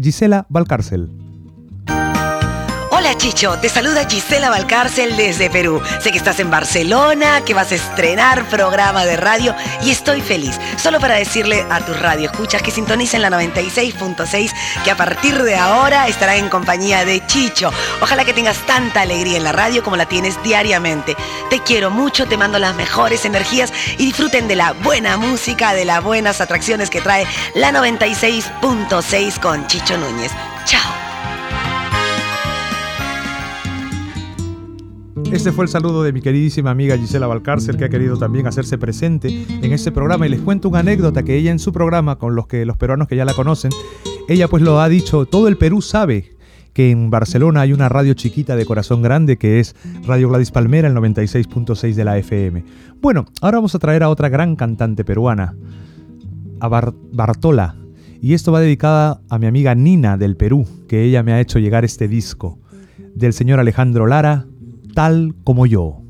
Gisela 0.00 0.46
Valcárcel. 0.48 1.10
Chicho, 3.18 3.58
te 3.58 3.68
saluda 3.68 4.08
Gisela 4.08 4.50
Valcárcel 4.50 5.16
desde 5.16 5.48
Perú. 5.48 5.82
Sé 6.00 6.10
que 6.10 6.18
estás 6.18 6.38
en 6.38 6.50
Barcelona, 6.50 7.42
que 7.44 7.54
vas 7.54 7.72
a 7.72 7.74
estrenar 7.74 8.48
programa 8.48 9.04
de 9.04 9.16
radio 9.16 9.54
y 9.82 9.90
estoy 9.90 10.20
feliz. 10.20 10.58
Solo 10.76 11.00
para 11.00 11.16
decirle 11.16 11.66
a 11.70 11.80
tus 11.80 11.98
radio 11.98 12.30
escuchas 12.30 12.62
que 12.62 12.70
sintonicen 12.70 13.22
la 13.22 13.30
96.6 13.30 14.52
que 14.84 14.90
a 14.90 14.96
partir 14.96 15.42
de 15.42 15.56
ahora 15.56 16.08
estará 16.08 16.36
en 16.36 16.48
compañía 16.48 17.04
de 17.04 17.26
Chicho. 17.26 17.70
Ojalá 18.00 18.24
que 18.24 18.34
tengas 18.34 18.58
tanta 18.66 19.00
alegría 19.00 19.38
en 19.38 19.44
la 19.44 19.52
radio 19.52 19.82
como 19.82 19.96
la 19.96 20.06
tienes 20.06 20.42
diariamente. 20.42 21.16
Te 21.50 21.60
quiero 21.60 21.90
mucho, 21.90 22.26
te 22.26 22.36
mando 22.36 22.58
las 22.58 22.76
mejores 22.76 23.24
energías 23.24 23.72
y 23.98 24.06
disfruten 24.06 24.46
de 24.46 24.56
la 24.56 24.72
buena 24.72 25.16
música, 25.16 25.72
de 25.72 25.84
las 25.84 26.02
buenas 26.02 26.40
atracciones 26.40 26.90
que 26.90 27.00
trae 27.00 27.26
la 27.54 27.72
96.6 27.72 29.40
con 29.40 29.66
Chicho 29.66 29.96
Núñez. 29.96 30.32
Chao. 30.64 31.05
Este 35.32 35.50
fue 35.52 35.64
el 35.64 35.68
saludo 35.68 36.02
de 36.02 36.12
mi 36.12 36.22
queridísima 36.22 36.70
amiga 36.70 36.96
Gisela 36.96 37.26
Valcárcel, 37.26 37.76
que 37.76 37.84
ha 37.84 37.88
querido 37.88 38.16
también 38.16 38.46
hacerse 38.46 38.78
presente 38.78 39.44
en 39.48 39.72
este 39.72 39.90
programa. 39.90 40.26
Y 40.26 40.30
les 40.30 40.40
cuento 40.40 40.68
una 40.68 40.78
anécdota 40.78 41.24
que 41.24 41.36
ella 41.36 41.50
en 41.50 41.58
su 41.58 41.72
programa, 41.72 42.16
con 42.16 42.34
los, 42.34 42.46
que, 42.46 42.64
los 42.64 42.76
peruanos 42.76 43.08
que 43.08 43.16
ya 43.16 43.24
la 43.24 43.34
conocen, 43.34 43.70
ella 44.28 44.48
pues 44.48 44.62
lo 44.62 44.80
ha 44.80 44.88
dicho, 44.88 45.26
todo 45.26 45.48
el 45.48 45.56
Perú 45.56 45.82
sabe 45.82 46.36
que 46.72 46.90
en 46.90 47.10
Barcelona 47.10 47.62
hay 47.62 47.72
una 47.72 47.88
radio 47.88 48.14
chiquita 48.14 48.54
de 48.54 48.66
corazón 48.66 49.02
grande 49.02 49.36
que 49.36 49.60
es 49.60 49.74
Radio 50.06 50.28
Gladys 50.28 50.50
Palmera, 50.50 50.88
el 50.88 50.94
96.6 50.94 51.94
de 51.94 52.04
la 52.04 52.18
FM. 52.18 52.64
Bueno, 53.00 53.26
ahora 53.40 53.58
vamos 53.58 53.74
a 53.74 53.78
traer 53.78 54.02
a 54.02 54.10
otra 54.10 54.28
gran 54.28 54.56
cantante 54.56 55.04
peruana, 55.04 55.54
a 56.60 56.68
Bartola. 56.68 57.76
Y 58.22 58.34
esto 58.34 58.52
va 58.52 58.60
dedicada 58.60 59.20
a 59.28 59.38
mi 59.38 59.46
amiga 59.46 59.74
Nina 59.74 60.16
del 60.16 60.36
Perú, 60.36 60.66
que 60.88 61.02
ella 61.02 61.22
me 61.22 61.32
ha 61.32 61.40
hecho 61.40 61.58
llegar 61.58 61.84
este 61.84 62.08
disco, 62.08 62.58
del 63.14 63.32
señor 63.32 63.60
Alejandro 63.60 64.06
Lara, 64.06 64.46
tal 64.96 65.34
como 65.44 65.66
yo. 65.66 66.05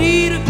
abrir 0.00 0.49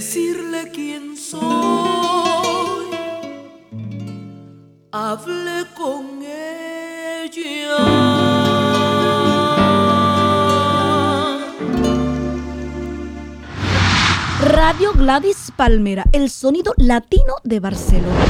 decirle 0.00 0.70
quién 0.72 1.14
soy 1.14 1.42
hablé 4.92 5.66
con 5.76 6.22
ella 6.22 7.76
Radio 14.40 14.94
Gladys 14.94 15.52
Palmera, 15.54 16.06
el 16.12 16.30
sonido 16.30 16.72
latino 16.78 17.34
de 17.44 17.60
Barcelona. 17.60 18.24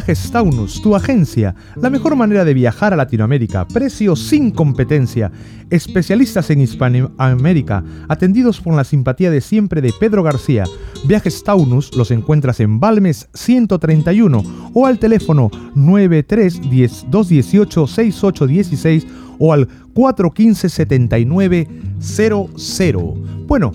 Viajes 0.00 0.30
Taunus, 0.30 0.80
tu 0.80 0.96
agencia, 0.96 1.54
la 1.76 1.90
mejor 1.90 2.16
manera 2.16 2.46
de 2.46 2.54
viajar 2.54 2.94
a 2.94 2.96
Latinoamérica, 2.96 3.68
precio 3.68 4.16
sin 4.16 4.50
competencia, 4.50 5.30
especialistas 5.68 6.48
en 6.48 6.62
Hispanoamérica, 6.62 7.84
atendidos 8.08 8.62
por 8.62 8.74
la 8.74 8.84
simpatía 8.84 9.30
de 9.30 9.42
siempre 9.42 9.82
de 9.82 9.92
Pedro 10.00 10.22
García. 10.22 10.64
Viajes 11.04 11.44
Taunus 11.44 11.94
los 11.94 12.10
encuentras 12.12 12.60
en 12.60 12.80
Balmes 12.80 13.28
131 13.34 14.70
o 14.72 14.86
al 14.86 14.98
teléfono 14.98 15.50
93 15.74 16.62
218 17.10 17.86
6816 17.86 19.06
o 19.38 19.52
al 19.52 19.68
415 19.92 20.70
7900. 20.70 23.46
Bueno, 23.46 23.72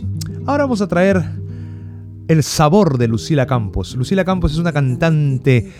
ahora 0.47 0.63
vamos 0.63 0.81
a 0.81 0.87
traer 0.87 1.44
el 2.27 2.43
sabor 2.43 2.97
de 2.97 3.07
Lucila 3.07 3.45
Campos. 3.45 3.95
Lucila 3.95 4.25
Campos 4.25 4.53
es 4.53 4.57
una 4.57 4.73
cantante 4.73 5.71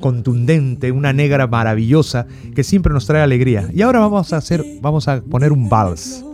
contundente, 0.00 0.92
una 0.92 1.12
negra 1.12 1.46
maravillosa 1.46 2.26
que 2.54 2.64
siempre 2.64 2.92
nos 2.92 3.06
trae 3.06 3.22
alegría. 3.22 3.68
Y 3.72 3.82
ahora 3.82 4.00
vamos 4.00 4.32
a 4.32 4.38
hacer, 4.38 4.64
vamos 4.80 5.08
a 5.08 5.22
poner 5.22 5.52
un 5.52 5.68
vals. 5.68 6.24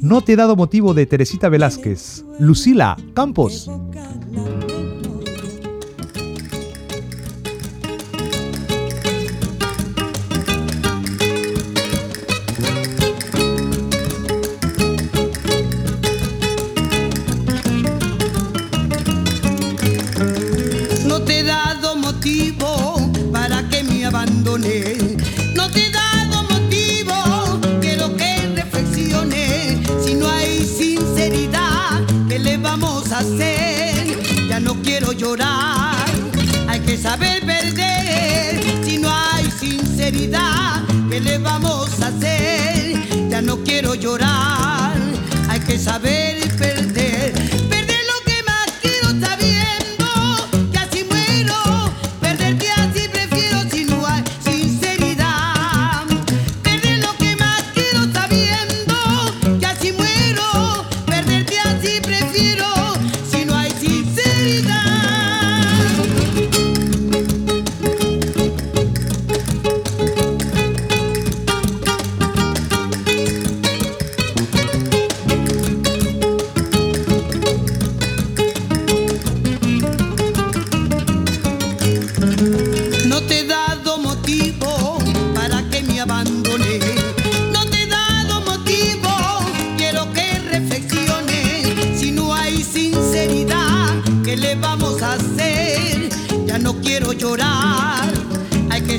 No 0.00 0.20
te 0.20 0.34
he 0.34 0.36
dado 0.36 0.54
motivo 0.54 0.94
de 0.94 1.06
Teresita 1.06 1.48
Velázquez. 1.48 2.24
Lucila 2.38 2.96
Campos. 3.14 3.70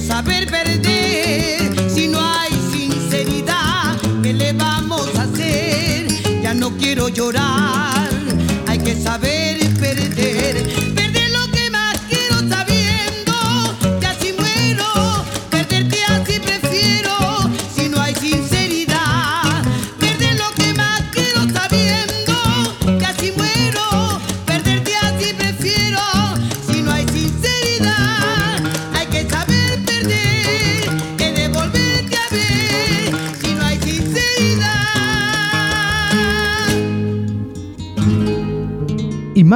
Saber 0.09 0.47
perder. 0.47 1.87
Si 1.87 2.07
no 2.07 2.19
hay 2.19 2.51
sinceridad, 2.73 3.95
¿qué 4.23 4.33
le 4.33 4.53
vamos 4.53 5.07
a 5.15 5.21
hacer? 5.21 6.07
Ya 6.41 6.55
no 6.55 6.71
quiero 6.77 7.09
llorar, 7.09 8.08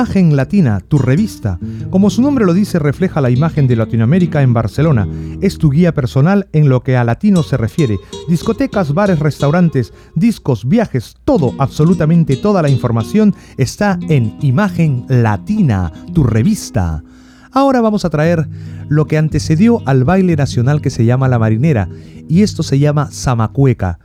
Imagen 0.04 0.36
Latina, 0.36 0.82
tu 0.86 0.98
revista. 0.98 1.58
Como 1.90 2.10
su 2.10 2.22
nombre 2.22 2.44
lo 2.44 2.54
dice, 2.54 2.78
refleja 2.78 3.22
la 3.22 3.30
imagen 3.30 3.68
de 3.68 3.78
Latinoamérica 3.78 4.42
en 4.42 4.54
Barcelona. 4.54 5.08
Es 5.40 5.58
tu 5.58 5.70
guía 5.70 5.94
personal 5.94 6.50
en 6.52 6.68
lo 6.68 6.84
que 6.84 6.98
a 6.98 7.06
latino 7.06 7.42
se 7.42 7.56
refiere. 7.56 7.96
Discotecas, 8.28 8.94
bares, 8.94 9.20
restaurantes, 9.20 9.94
discos, 10.14 10.68
viajes, 10.68 11.16
todo, 11.24 11.54
absolutamente 11.58 12.36
toda 12.36 12.62
la 12.62 12.70
información 12.70 13.34
está 13.56 13.98
en 14.10 14.36
Imagen 14.42 15.06
Latina, 15.08 15.94
tu 16.14 16.26
revista. 16.26 17.02
Ahora 17.54 17.82
vamos 17.82 18.04
a 18.04 18.10
traer 18.10 18.48
lo 18.90 19.06
que 19.06 19.18
antecedió 19.18 19.82
al 19.86 20.04
baile 20.04 20.36
nacional 20.36 20.82
que 20.82 20.90
se 20.90 21.06
llama 21.06 21.28
La 21.28 21.38
Marinera, 21.38 21.88
y 22.28 22.42
esto 22.42 22.64
se 22.64 22.80
llama 22.80 23.10
Zamacueca. 23.12 24.00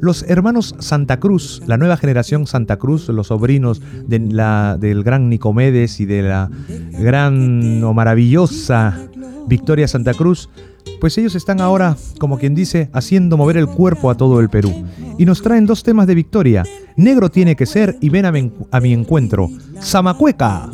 Los 0.00 0.24
hermanos 0.24 0.74
Santa 0.78 1.18
Cruz, 1.18 1.62
la 1.66 1.76
nueva 1.76 1.96
generación 1.96 2.46
Santa 2.46 2.76
Cruz, 2.76 3.08
los 3.08 3.28
sobrinos 3.28 3.80
del 4.06 5.02
gran 5.04 5.28
Nicomedes 5.28 6.00
y 6.00 6.06
de 6.06 6.22
la 6.22 6.50
gran 6.92 7.82
o 7.82 7.92
maravillosa 7.92 8.98
Victoria 9.48 9.88
Santa 9.88 10.14
Cruz, 10.14 10.48
pues 11.00 11.18
ellos 11.18 11.34
están 11.34 11.60
ahora, 11.60 11.96
como 12.18 12.38
quien 12.38 12.54
dice, 12.54 12.88
haciendo 12.92 13.36
mover 13.36 13.56
el 13.56 13.66
cuerpo 13.66 14.10
a 14.10 14.16
todo 14.16 14.40
el 14.40 14.48
Perú. 14.48 14.72
Y 15.18 15.24
nos 15.24 15.42
traen 15.42 15.66
dos 15.66 15.82
temas 15.82 16.06
de 16.06 16.14
Victoria, 16.14 16.64
Negro 16.96 17.30
tiene 17.30 17.56
que 17.56 17.66
ser 17.66 17.96
y 18.00 18.08
ven 18.10 18.26
a 18.26 18.32
mi, 18.32 18.52
a 18.70 18.80
mi 18.80 18.92
encuentro, 18.92 19.50
Zamacueca. 19.80 20.70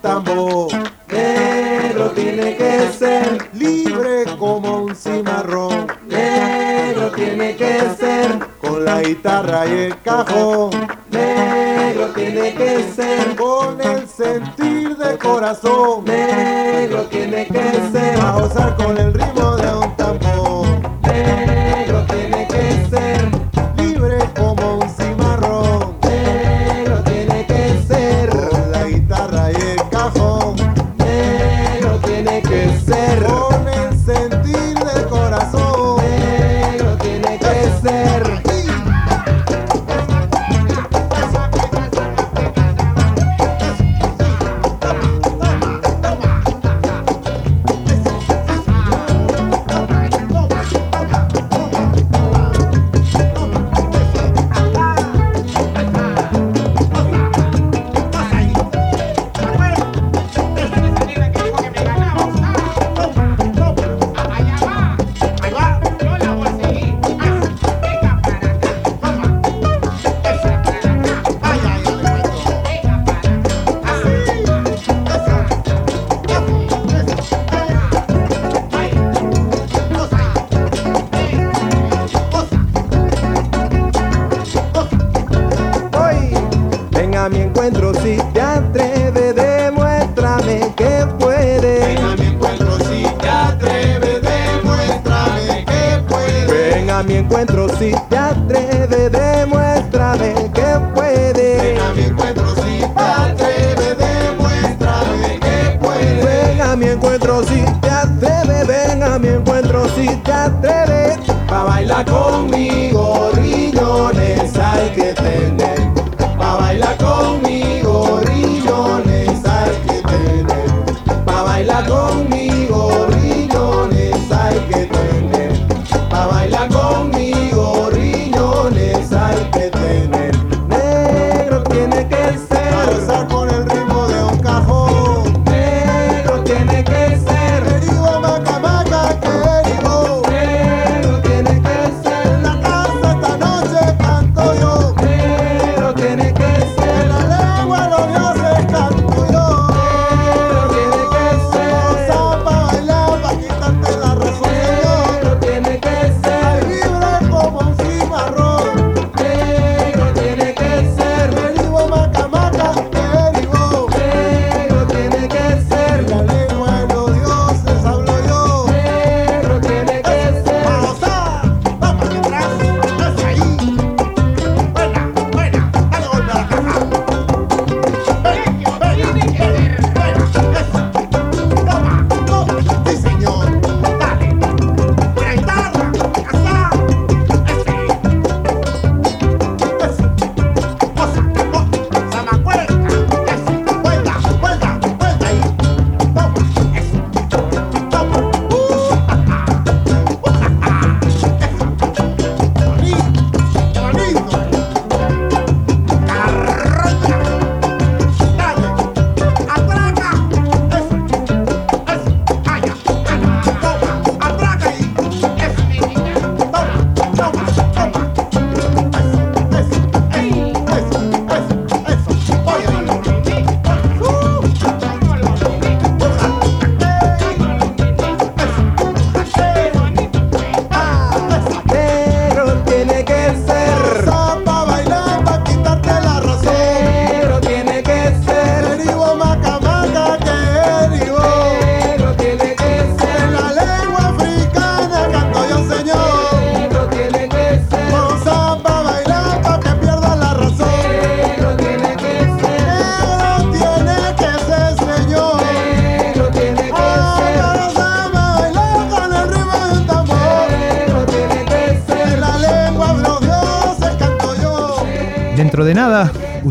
Tambor. 0.00 0.68
Negro 1.08 2.10
tiene 2.10 2.56
que 2.56 2.88
ser 2.98 3.48
libre 3.54 4.24
como 4.38 4.84
un 4.84 4.94
cimarrón. 4.94 5.86
Negro 6.06 7.10
tiene 7.12 7.56
que 7.56 7.80
ser 7.98 8.38
con 8.60 8.84
la 8.84 9.00
guitarra 9.00 9.66
y 9.66 9.72
el 9.72 10.02
cajón. 10.02 10.70
Negro 11.10 12.06
tiene 12.14 12.54
que 12.54 12.92
ser 12.94 13.36
con 13.36 13.80
el 13.80 14.06
sentir 14.06 14.96
de 14.96 15.16
corazón. 15.18 16.04
Negro 16.04 17.02
tiene 17.04 17.46
que 17.46 17.90
ser 17.92 18.18
pa' 18.18 18.32
gozar 18.32 18.76
con 18.76 18.97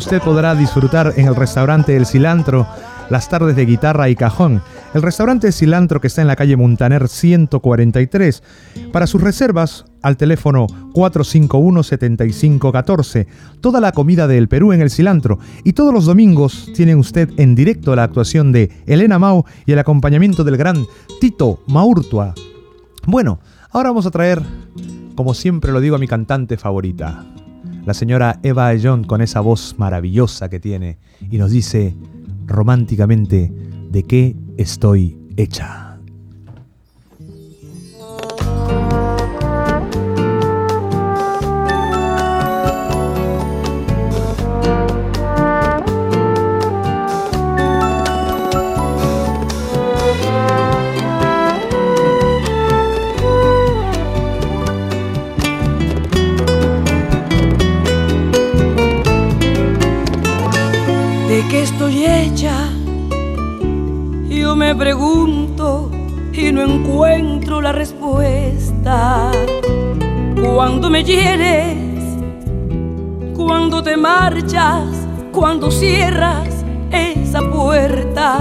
usted 0.07 0.21
podrá 0.21 0.55
disfrutar 0.55 1.11
en 1.17 1.27
el 1.27 1.35
restaurante 1.35 1.97
El 1.97 2.05
Cilantro 2.05 2.65
las 3.09 3.27
tardes 3.27 3.57
de 3.57 3.65
guitarra 3.65 4.07
y 4.07 4.15
cajón. 4.15 4.61
El 4.93 5.01
restaurante 5.01 5.51
Cilantro 5.51 5.99
que 5.99 6.07
está 6.07 6.21
en 6.21 6.29
la 6.29 6.37
calle 6.37 6.55
Montaner 6.55 7.09
143. 7.09 8.41
Para 8.93 9.05
sus 9.05 9.19
reservas, 9.19 9.83
al 10.01 10.15
teléfono 10.15 10.67
451-7514. 10.93 13.27
Toda 13.59 13.81
la 13.81 13.91
comida 13.91 14.29
del 14.29 14.47
Perú 14.47 14.71
en 14.71 14.79
el 14.79 14.91
Cilantro. 14.91 15.39
Y 15.65 15.73
todos 15.73 15.93
los 15.93 16.05
domingos 16.05 16.69
tiene 16.73 16.95
usted 16.95 17.29
en 17.35 17.53
directo 17.53 17.93
la 17.93 18.03
actuación 18.03 18.53
de 18.53 18.71
Elena 18.85 19.19
Mau 19.19 19.43
y 19.65 19.73
el 19.73 19.79
acompañamiento 19.79 20.45
del 20.45 20.55
gran 20.55 20.85
Tito 21.19 21.65
Maurtua. 21.67 22.33
Bueno, 23.05 23.41
ahora 23.71 23.89
vamos 23.89 24.05
a 24.05 24.11
traer, 24.11 24.41
como 25.15 25.33
siempre 25.33 25.73
lo 25.73 25.81
digo, 25.81 25.97
a 25.97 25.99
mi 25.99 26.07
cantante 26.07 26.55
favorita. 26.55 27.25
La 27.87 27.93
señora 27.93 28.41
Eva 28.43 28.67
Ayón 28.67 29.05
con 29.05 29.21
esa 29.21 29.39
voz 29.39 29.75
maravillosa 29.77 30.49
que 30.49 30.59
tiene 30.59 30.97
y 31.31 31.37
nos 31.37 31.51
dice 31.51 31.95
románticamente 32.45 33.49
de 33.89 34.03
qué 34.03 34.35
estoy 34.57 35.17
hecha. 35.37 35.86
Me 64.67 64.75
pregunto 64.75 65.89
y 66.33 66.51
no 66.51 66.61
encuentro 66.61 67.61
la 67.61 67.71
respuesta. 67.71 69.31
Cuando 70.43 70.89
me 70.89 71.05
hieres, 71.05 71.77
cuando 73.33 73.81
te 73.81 73.95
marchas, 73.95 74.83
cuando 75.31 75.71
cierras 75.71 76.65
esa 76.91 77.49
puerta 77.49 78.39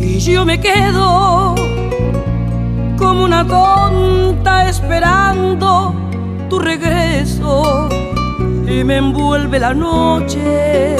y 0.00 0.18
yo 0.18 0.46
me 0.46 0.58
quedo 0.58 1.54
como 2.96 3.24
una 3.24 3.46
tonta 3.46 4.66
esperando 4.70 5.92
tu 6.48 6.58
regreso 6.58 7.86
y 8.66 8.82
me 8.82 8.96
envuelve 8.96 9.58
la 9.58 9.74
noche 9.74 10.96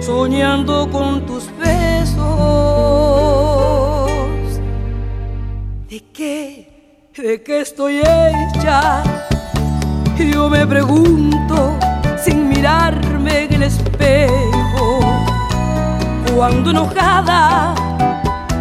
soñando 0.00 0.88
con 0.90 1.26
¿De 7.22 7.42
qué 7.42 7.60
estoy 7.60 7.98
hecha? 7.98 9.02
Yo 10.16 10.48
me 10.48 10.66
pregunto 10.66 11.78
sin 12.16 12.48
mirarme 12.48 13.44
en 13.44 13.52
el 13.52 13.62
espejo. 13.64 15.00
Cuando 16.34 16.70
enojada, 16.70 17.74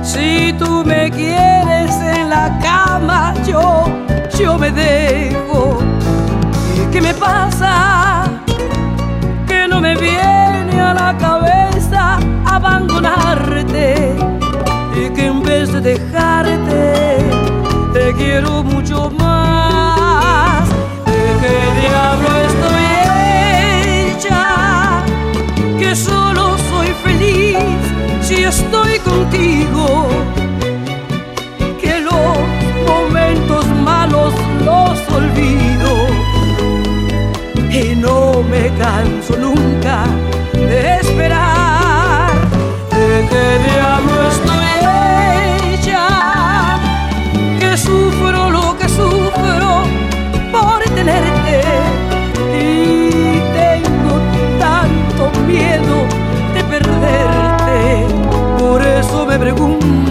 si 0.03 0.53
tú 0.60 0.84
me 0.86 1.10
quieres 1.10 1.95
en 2.01 2.30
la 2.30 2.60
cama, 2.62 3.34
yo, 3.47 3.86
yo 4.38 4.57
me 4.57 4.72
dejo. 4.72 5.80
¿Qué 6.91 7.01
me 7.01 7.14
pasa? 7.14 8.26
Que 9.47 9.70
no 9.70 9.80
me 9.80 9.95
viene 9.95 10.82
a 10.82 10.93
la 10.93 11.18
cabeza 11.18 12.20
abandonarte 12.45 14.18
y 14.97 15.10
que 15.12 15.28
en 15.28 15.43
vez 15.43 15.72
de 15.72 15.80
dejarte 15.80 17.38
quiero 18.14 18.64
mucho 18.64 19.12
más. 19.12 20.68
¿De 21.05 21.28
qué 21.41 21.57
diablo 21.82 22.30
estoy 22.49 22.86
hecha? 24.12 25.03
Que 25.78 25.95
solo 25.95 26.57
soy 26.70 26.88
feliz 27.03 27.60
si 28.22 28.43
estoy 28.43 28.99
contigo. 28.99 30.07
Que 31.82 31.99
los 32.01 32.38
momentos 32.88 33.66
malos 33.84 34.34
los 34.66 34.97
olvido 35.14 35.91
y 37.72 37.95
no 37.95 38.43
me 38.43 38.70
canso 38.78 39.36
nunca 39.38 40.05
de 40.53 40.97
esperar. 40.97 42.34
¿De 42.91 43.28
qué 43.30 43.72
diablo 43.72 44.09
sufro 47.80 48.49
lo 48.49 48.77
que 48.77 48.88
sufro 48.89 49.84
por 50.51 50.84
tenerte. 50.95 51.61
Y 52.53 53.39
tengo 53.59 54.13
tanto 54.59 55.32
miedo 55.47 55.95
de 56.53 56.63
perderte, 56.63 58.05
por 58.59 58.82
eso 58.82 59.25
me 59.25 59.39
pregunto 59.39 60.09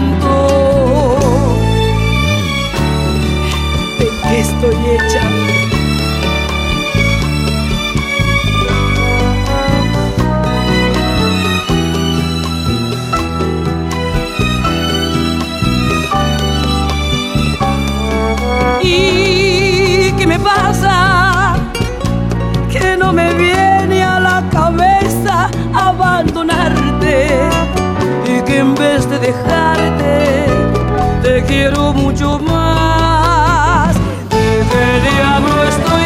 quiero 31.69 31.93
mucho 31.93 32.39
más. 32.39 33.93
¿De 34.29 34.63
qué 34.71 34.85
diablo 35.09 35.63
estoy 35.63 36.05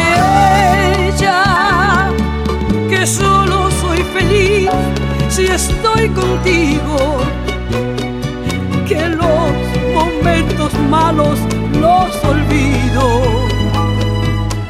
hecha? 1.08 2.10
Que 2.88 3.06
solo 3.06 3.70
soy 3.80 3.98
feliz 4.14 4.70
si 5.28 5.46
estoy 5.46 6.08
contigo. 6.10 7.18
Que 8.86 9.08
los 9.08 9.52
momentos 9.94 10.72
malos 10.90 11.38
los 11.80 12.24
olvido 12.24 13.22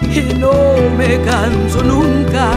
y 0.03 0.34
no 0.38 0.53
me 0.97 1.20
canso 1.22 1.82
nunca 1.82 2.53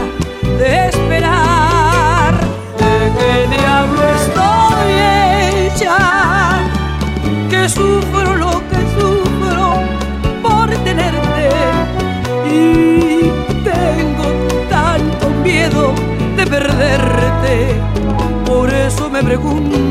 sufro 7.68 8.36
lo 8.36 8.62
que 8.68 8.80
sufro 8.96 9.82
por 10.42 10.68
tenerte. 10.84 11.48
Y 12.50 13.30
tengo 13.64 14.26
tanto 14.70 15.30
miedo 15.42 15.94
de 16.36 16.46
perderte, 16.46 17.80
por 18.46 18.72
eso 18.72 19.10
me 19.10 19.22
pregunto 19.22 19.87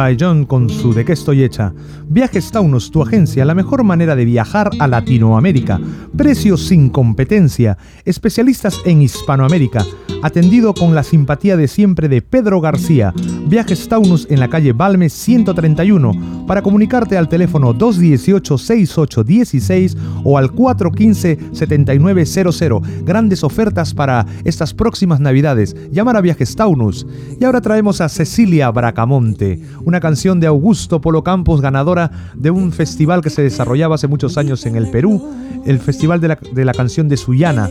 Eva 0.00 0.16
John 0.18 0.46
con 0.46 0.70
su 0.70 0.94
De 0.94 1.04
qué 1.04 1.12
estoy 1.12 1.42
hecha. 1.42 1.74
Viajes 2.08 2.50
Taunus, 2.50 2.90
tu 2.90 3.02
agencia, 3.02 3.44
la 3.44 3.54
mejor 3.54 3.84
manera 3.84 4.16
de 4.16 4.24
viajar 4.24 4.70
a 4.78 4.88
Latinoamérica. 4.88 5.78
Precios 6.16 6.66
sin 6.66 6.88
competencia. 6.88 7.76
Especialistas 8.06 8.80
en 8.86 9.02
Hispanoamérica. 9.02 9.84
Atendido 10.22 10.72
con 10.74 10.94
la 10.94 11.02
simpatía 11.02 11.56
de 11.56 11.66
siempre 11.68 12.08
de 12.08 12.22
Pedro 12.22 12.62
García. 12.62 13.12
Viajes 13.46 13.88
Taunus 13.88 14.26
en 14.30 14.40
la 14.40 14.48
calle 14.48 14.72
Balmes 14.72 15.12
131. 15.12 16.46
Para 16.46 16.62
comunicarte 16.62 17.18
al 17.18 17.28
teléfono 17.28 17.74
218-6816 17.74 19.96
o 20.24 20.38
al 20.38 20.50
415-7900. 20.50 23.04
Grandes 23.04 23.44
ofertas 23.44 23.92
para 23.94 24.26
estas 24.44 24.72
próximas 24.74 25.20
navidades. 25.20 25.76
Llamar 25.92 26.16
a 26.16 26.22
Viajes 26.22 26.56
Taunus. 26.56 27.06
Y 27.38 27.44
ahora 27.44 27.60
traemos 27.60 28.00
a 28.00 28.08
Cecilia 28.08 28.70
Bracamonte, 28.70 29.60
una 29.90 29.98
canción 29.98 30.38
de 30.38 30.46
Augusto 30.46 31.00
Polo 31.00 31.24
Campos, 31.24 31.60
ganadora 31.60 32.12
de 32.34 32.52
un 32.52 32.70
festival 32.70 33.22
que 33.22 33.28
se 33.28 33.42
desarrollaba 33.42 33.96
hace 33.96 34.06
muchos 34.06 34.38
años 34.38 34.64
en 34.64 34.76
el 34.76 34.88
Perú, 34.88 35.20
el 35.66 35.80
Festival 35.80 36.20
de 36.20 36.28
la, 36.28 36.38
de 36.52 36.64
la 36.64 36.72
Canción 36.72 37.08
de 37.08 37.16
Sullana, 37.16 37.68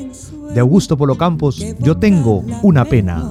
de 0.53 0.59
Augusto 0.59 0.97
Polo 0.97 1.15
Campos, 1.15 1.63
Yo 1.79 1.95
tengo 1.95 2.43
una 2.61 2.83
pena. 2.83 3.23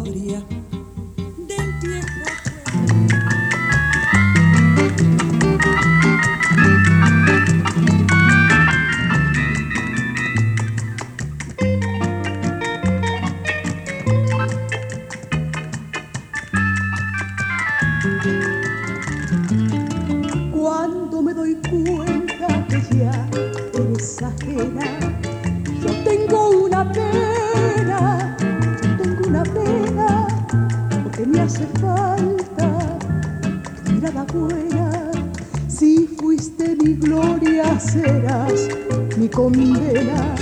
Serás 37.79 38.69
mi 39.17 39.29
condena. 39.29 40.35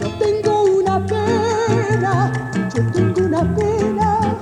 Yo 0.00 0.08
tengo 0.18 0.64
una 0.64 1.06
pena, 1.06 2.32
yo 2.74 2.82
tengo 2.92 3.26
una 3.26 3.54
pena, 3.54 4.36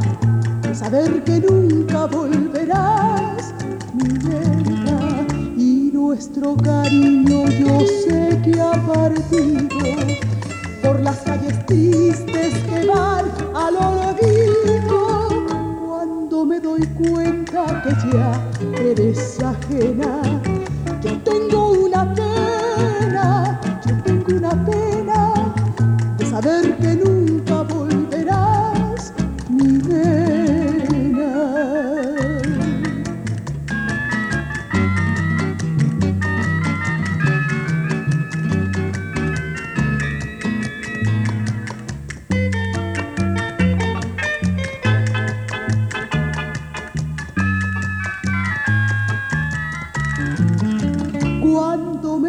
de 0.62 0.74
saber 0.74 1.24
que 1.24 1.41
nunca 1.41 2.07
volverás, 2.07 3.55
mi 3.95 4.09
nena. 4.28 5.26
Y 5.57 5.91
nuestro 5.93 6.57
cariño 6.57 7.49
yo 7.51 7.80
sé 7.80 8.41
que 8.45 8.61
ha 8.61 8.72
partido 8.72 9.78
por 10.82 11.01
las 11.01 11.18
calles 11.18 11.66
tristes 11.66 12.55
que 12.70 12.86
van 12.86 13.26
al 13.55 13.76
olvido. 13.76 15.28
Cuando 15.86 16.47
me 16.47 16.61
doy 16.61 16.86
cuenta 16.86 17.82
que 17.82 18.16
ya 18.16 18.51
eres 18.80 19.41
ajena, 19.43 20.41
yo 21.03 21.18
tengo 21.22 21.67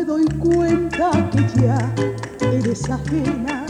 doy 0.09 0.25
cuenta 0.39 1.11
que 1.29 1.61
ya 1.61 1.77
eres 2.41 2.89
ajena, 2.89 3.63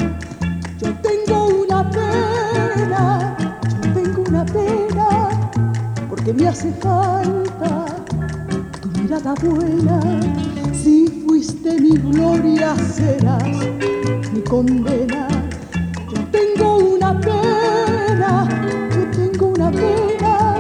yo 0.82 0.90
tengo 1.02 1.48
una 1.66 1.84
pena, 1.92 3.36
yo 3.84 3.94
tengo 3.94 4.24
una 4.30 4.46
pena, 4.46 5.08
porque 6.08 6.32
me 6.32 6.48
hace 6.48 6.72
falta 6.76 7.88
tu 8.82 8.88
mirada 9.02 9.34
buena. 9.44 10.00
Si 10.72 11.26
fuiste 11.28 11.78
mi 11.82 11.98
gloria, 11.98 12.74
serás 12.78 13.44
mi 14.32 14.42
condena. 14.42 15.28
Yo 16.14 16.24
tengo 16.32 16.78
una 16.96 17.20
pena, 17.20 18.48
yo 18.96 19.04
tengo 19.12 19.48
una 19.48 19.70
pena, 19.72 20.56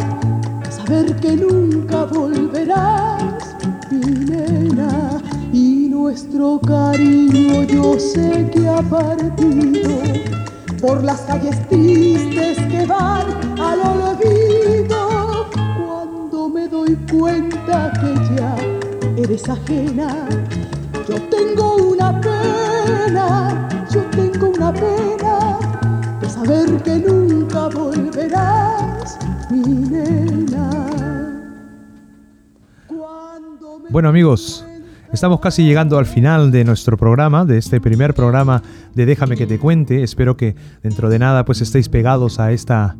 saber 0.70 1.16
que 1.22 1.38
nunca 1.38 2.04
volverás, 2.04 3.09
nuestro 6.10 6.60
cariño 6.66 7.62
yo 7.66 8.00
sé 8.00 8.50
que 8.52 8.68
ha 8.68 8.82
partido 8.82 9.92
por 10.82 11.04
las 11.04 11.22
calles 11.22 11.56
tristes 11.70 12.58
que 12.72 12.84
van 12.88 13.28
al 13.60 13.80
olvido. 13.80 15.46
Cuando 15.54 16.50
me 16.50 16.68
doy 16.68 16.96
cuenta 17.12 17.94
que 18.02 18.36
ya 18.36 18.56
eres 19.18 19.48
ajena, 19.48 20.28
yo 21.08 21.22
tengo 21.30 21.76
una 21.76 22.20
pena, 22.20 23.70
yo 23.92 24.02
tengo 24.06 24.50
una 24.50 24.74
pena 24.74 25.60
de 26.20 26.28
saber 26.28 26.76
que 26.82 26.96
nunca 26.96 27.68
volverás, 27.68 29.20
mi 29.52 29.62
nena. 29.62 30.72
Bueno 33.92 34.10
amigos, 34.10 34.66
estamos 35.20 35.42
casi 35.42 35.66
llegando 35.66 35.98
al 35.98 36.06
final 36.06 36.50
de 36.50 36.64
nuestro 36.64 36.96
programa, 36.96 37.44
de 37.44 37.58
este 37.58 37.82
primer 37.82 38.14
programa 38.14 38.64
de 38.96 39.06
Déjame 39.06 39.36
que 39.36 39.46
te 39.46 39.60
cuente. 39.60 40.02
Espero 40.02 40.38
que 40.38 40.56
dentro 40.82 41.10
de 41.10 41.20
nada 41.20 41.44
pues 41.44 41.60
estéis 41.60 41.90
pegados 41.90 42.40
a 42.40 42.54
esta, 42.54 42.96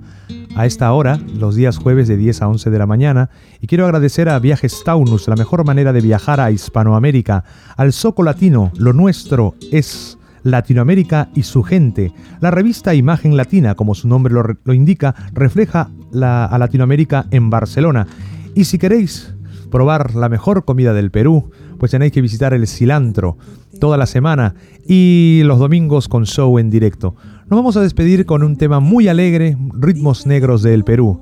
a 0.54 0.66
esta 0.66 0.92
hora, 0.92 1.18
los 1.38 1.56
días 1.56 1.78
jueves 1.78 2.10
de 2.10 2.18
10 2.18 2.42
a 2.42 2.50
11 2.50 2.72
de 2.72 2.78
la 2.78 2.86
mañana. 2.86 3.30
Y 3.62 3.68
quiero 3.68 3.86
agradecer 3.86 4.28
a 4.28 4.38
Viajes 4.38 4.84
Taunus, 4.84 5.30
la 5.30 5.38
mejor 5.38 5.66
manera 5.66 5.94
de 5.94 6.02
viajar 6.02 6.42
a 6.42 6.52
Hispanoamérica, 6.52 7.46
al 7.78 7.94
Soco 7.94 8.22
Latino, 8.22 8.74
lo 8.76 8.92
nuestro 8.92 9.56
es... 9.72 10.18
Latinoamérica 10.42 11.28
y 11.36 11.44
su 11.44 11.64
gente. 11.64 12.14
La 12.40 12.50
revista 12.50 12.96
Imagen 12.96 13.36
Latina, 13.36 13.76
como 13.76 13.94
su 13.94 14.08
nombre 14.08 14.34
lo, 14.34 14.42
lo 14.64 14.74
indica, 14.74 15.14
refleja 15.34 15.90
la, 16.12 16.46
a 16.46 16.58
Latinoamérica 16.58 17.26
en 17.32 17.50
Barcelona. 17.50 18.08
Y 18.56 18.64
si 18.64 18.78
queréis 18.78 19.36
probar 19.70 20.16
la 20.16 20.30
mejor 20.30 20.66
comida 20.66 20.94
del 20.94 21.12
Perú, 21.12 21.52
pues 21.78 21.92
tenéis 21.92 22.12
que 22.12 22.22
visitar 22.22 22.54
el 22.54 22.68
cilantro 22.68 23.38
toda 23.80 23.98
la 23.98 24.06
semana 24.06 24.56
y 24.88 25.42
los 25.46 25.60
domingos 25.60 26.08
con 26.08 26.26
show 26.26 26.60
en 26.60 26.70
directo. 26.70 27.16
Nos 27.48 27.58
vamos 27.58 27.78
a 27.78 27.82
despedir 27.82 28.26
con 28.26 28.44
un 28.44 28.58
tema 28.58 28.80
muy 28.80 29.08
alegre, 29.08 29.58
ritmos 29.74 30.26
negros 30.26 30.62
del 30.62 30.84
Perú. 30.84 31.22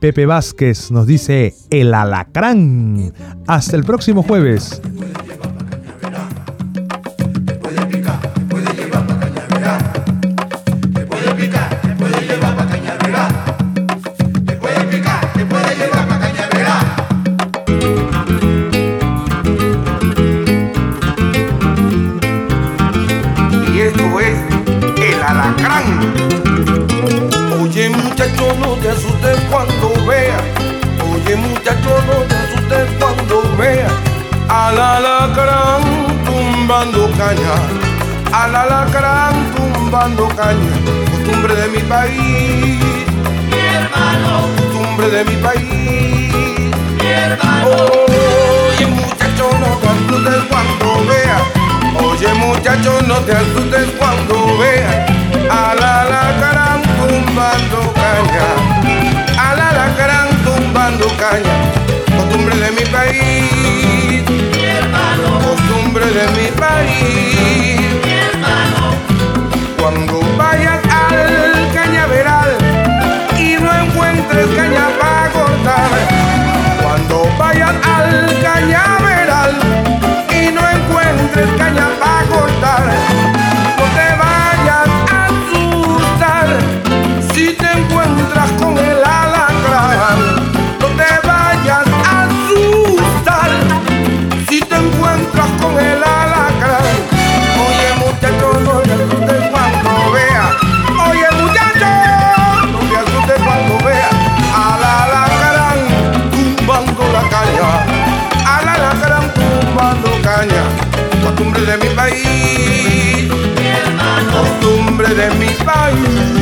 Pepe 0.00 0.26
Vázquez 0.26 0.92
nos 0.92 1.06
dice 1.06 1.54
El 1.70 1.92
Alacrán. 1.92 3.12
Hasta 3.46 3.76
el 3.76 3.84
próximo 3.84 4.22
jueves. 4.22 4.80
Caña. 37.28 37.54
Al 38.32 38.54
alacrán 38.54 39.34
tumbando 39.54 40.28
caña. 40.28 40.72
Costumbre 41.10 41.54
de 41.54 41.68
mi 41.68 41.82
país. 41.94 42.80
Mi 43.50 43.60
hermano. 43.76 44.32
Costumbre 44.56 45.08
de 45.10 45.24
mi 45.24 45.36
país. 45.36 46.72
Mi 46.98 47.06
hermano. 47.06 47.68
Oye 48.68 48.86
muchacho, 48.86 49.50
no 49.60 49.70
te 49.80 49.88
asustes 49.88 50.42
cuando 50.50 50.88
veas. 51.08 51.42
Oye 52.02 52.34
muchacho, 52.34 52.92
no 53.06 53.16
te 53.26 53.32
asustes 53.32 53.88
cuando 53.98 54.58
veas 54.58 55.08
al 55.50 55.82
alacrán 55.82 56.82
tumbando 56.82 57.92
caña, 57.94 58.48
al 59.38 59.60
alacrán 59.60 60.28
tumbando 60.44 61.06
caña, 61.16 61.54
costumbre 62.16 62.56
de 62.56 62.70
mi 62.72 62.84
país, 62.90 63.57
de 66.12 66.26
mi 66.28 66.48
país. 66.52 67.80
Cuando 69.78 70.20
vayas 70.38 70.80
al 70.90 71.72
cañaveral 71.74 72.56
y 73.38 73.56
no 73.60 73.70
encuentres 73.82 74.46
caña 74.56 74.88
para 74.98 75.30
cortar, 75.30 75.90
cuando 76.82 77.28
vayas 77.38 77.74
al 77.84 78.42
cañaveral 78.42 79.54
y 80.30 80.50
no 80.50 80.62
encuentres 80.76 81.48
caña 81.58 81.88
para 82.00 82.24
país, 82.26 82.84
de 115.18 115.30
mi 115.30 115.48
país. 115.64 116.37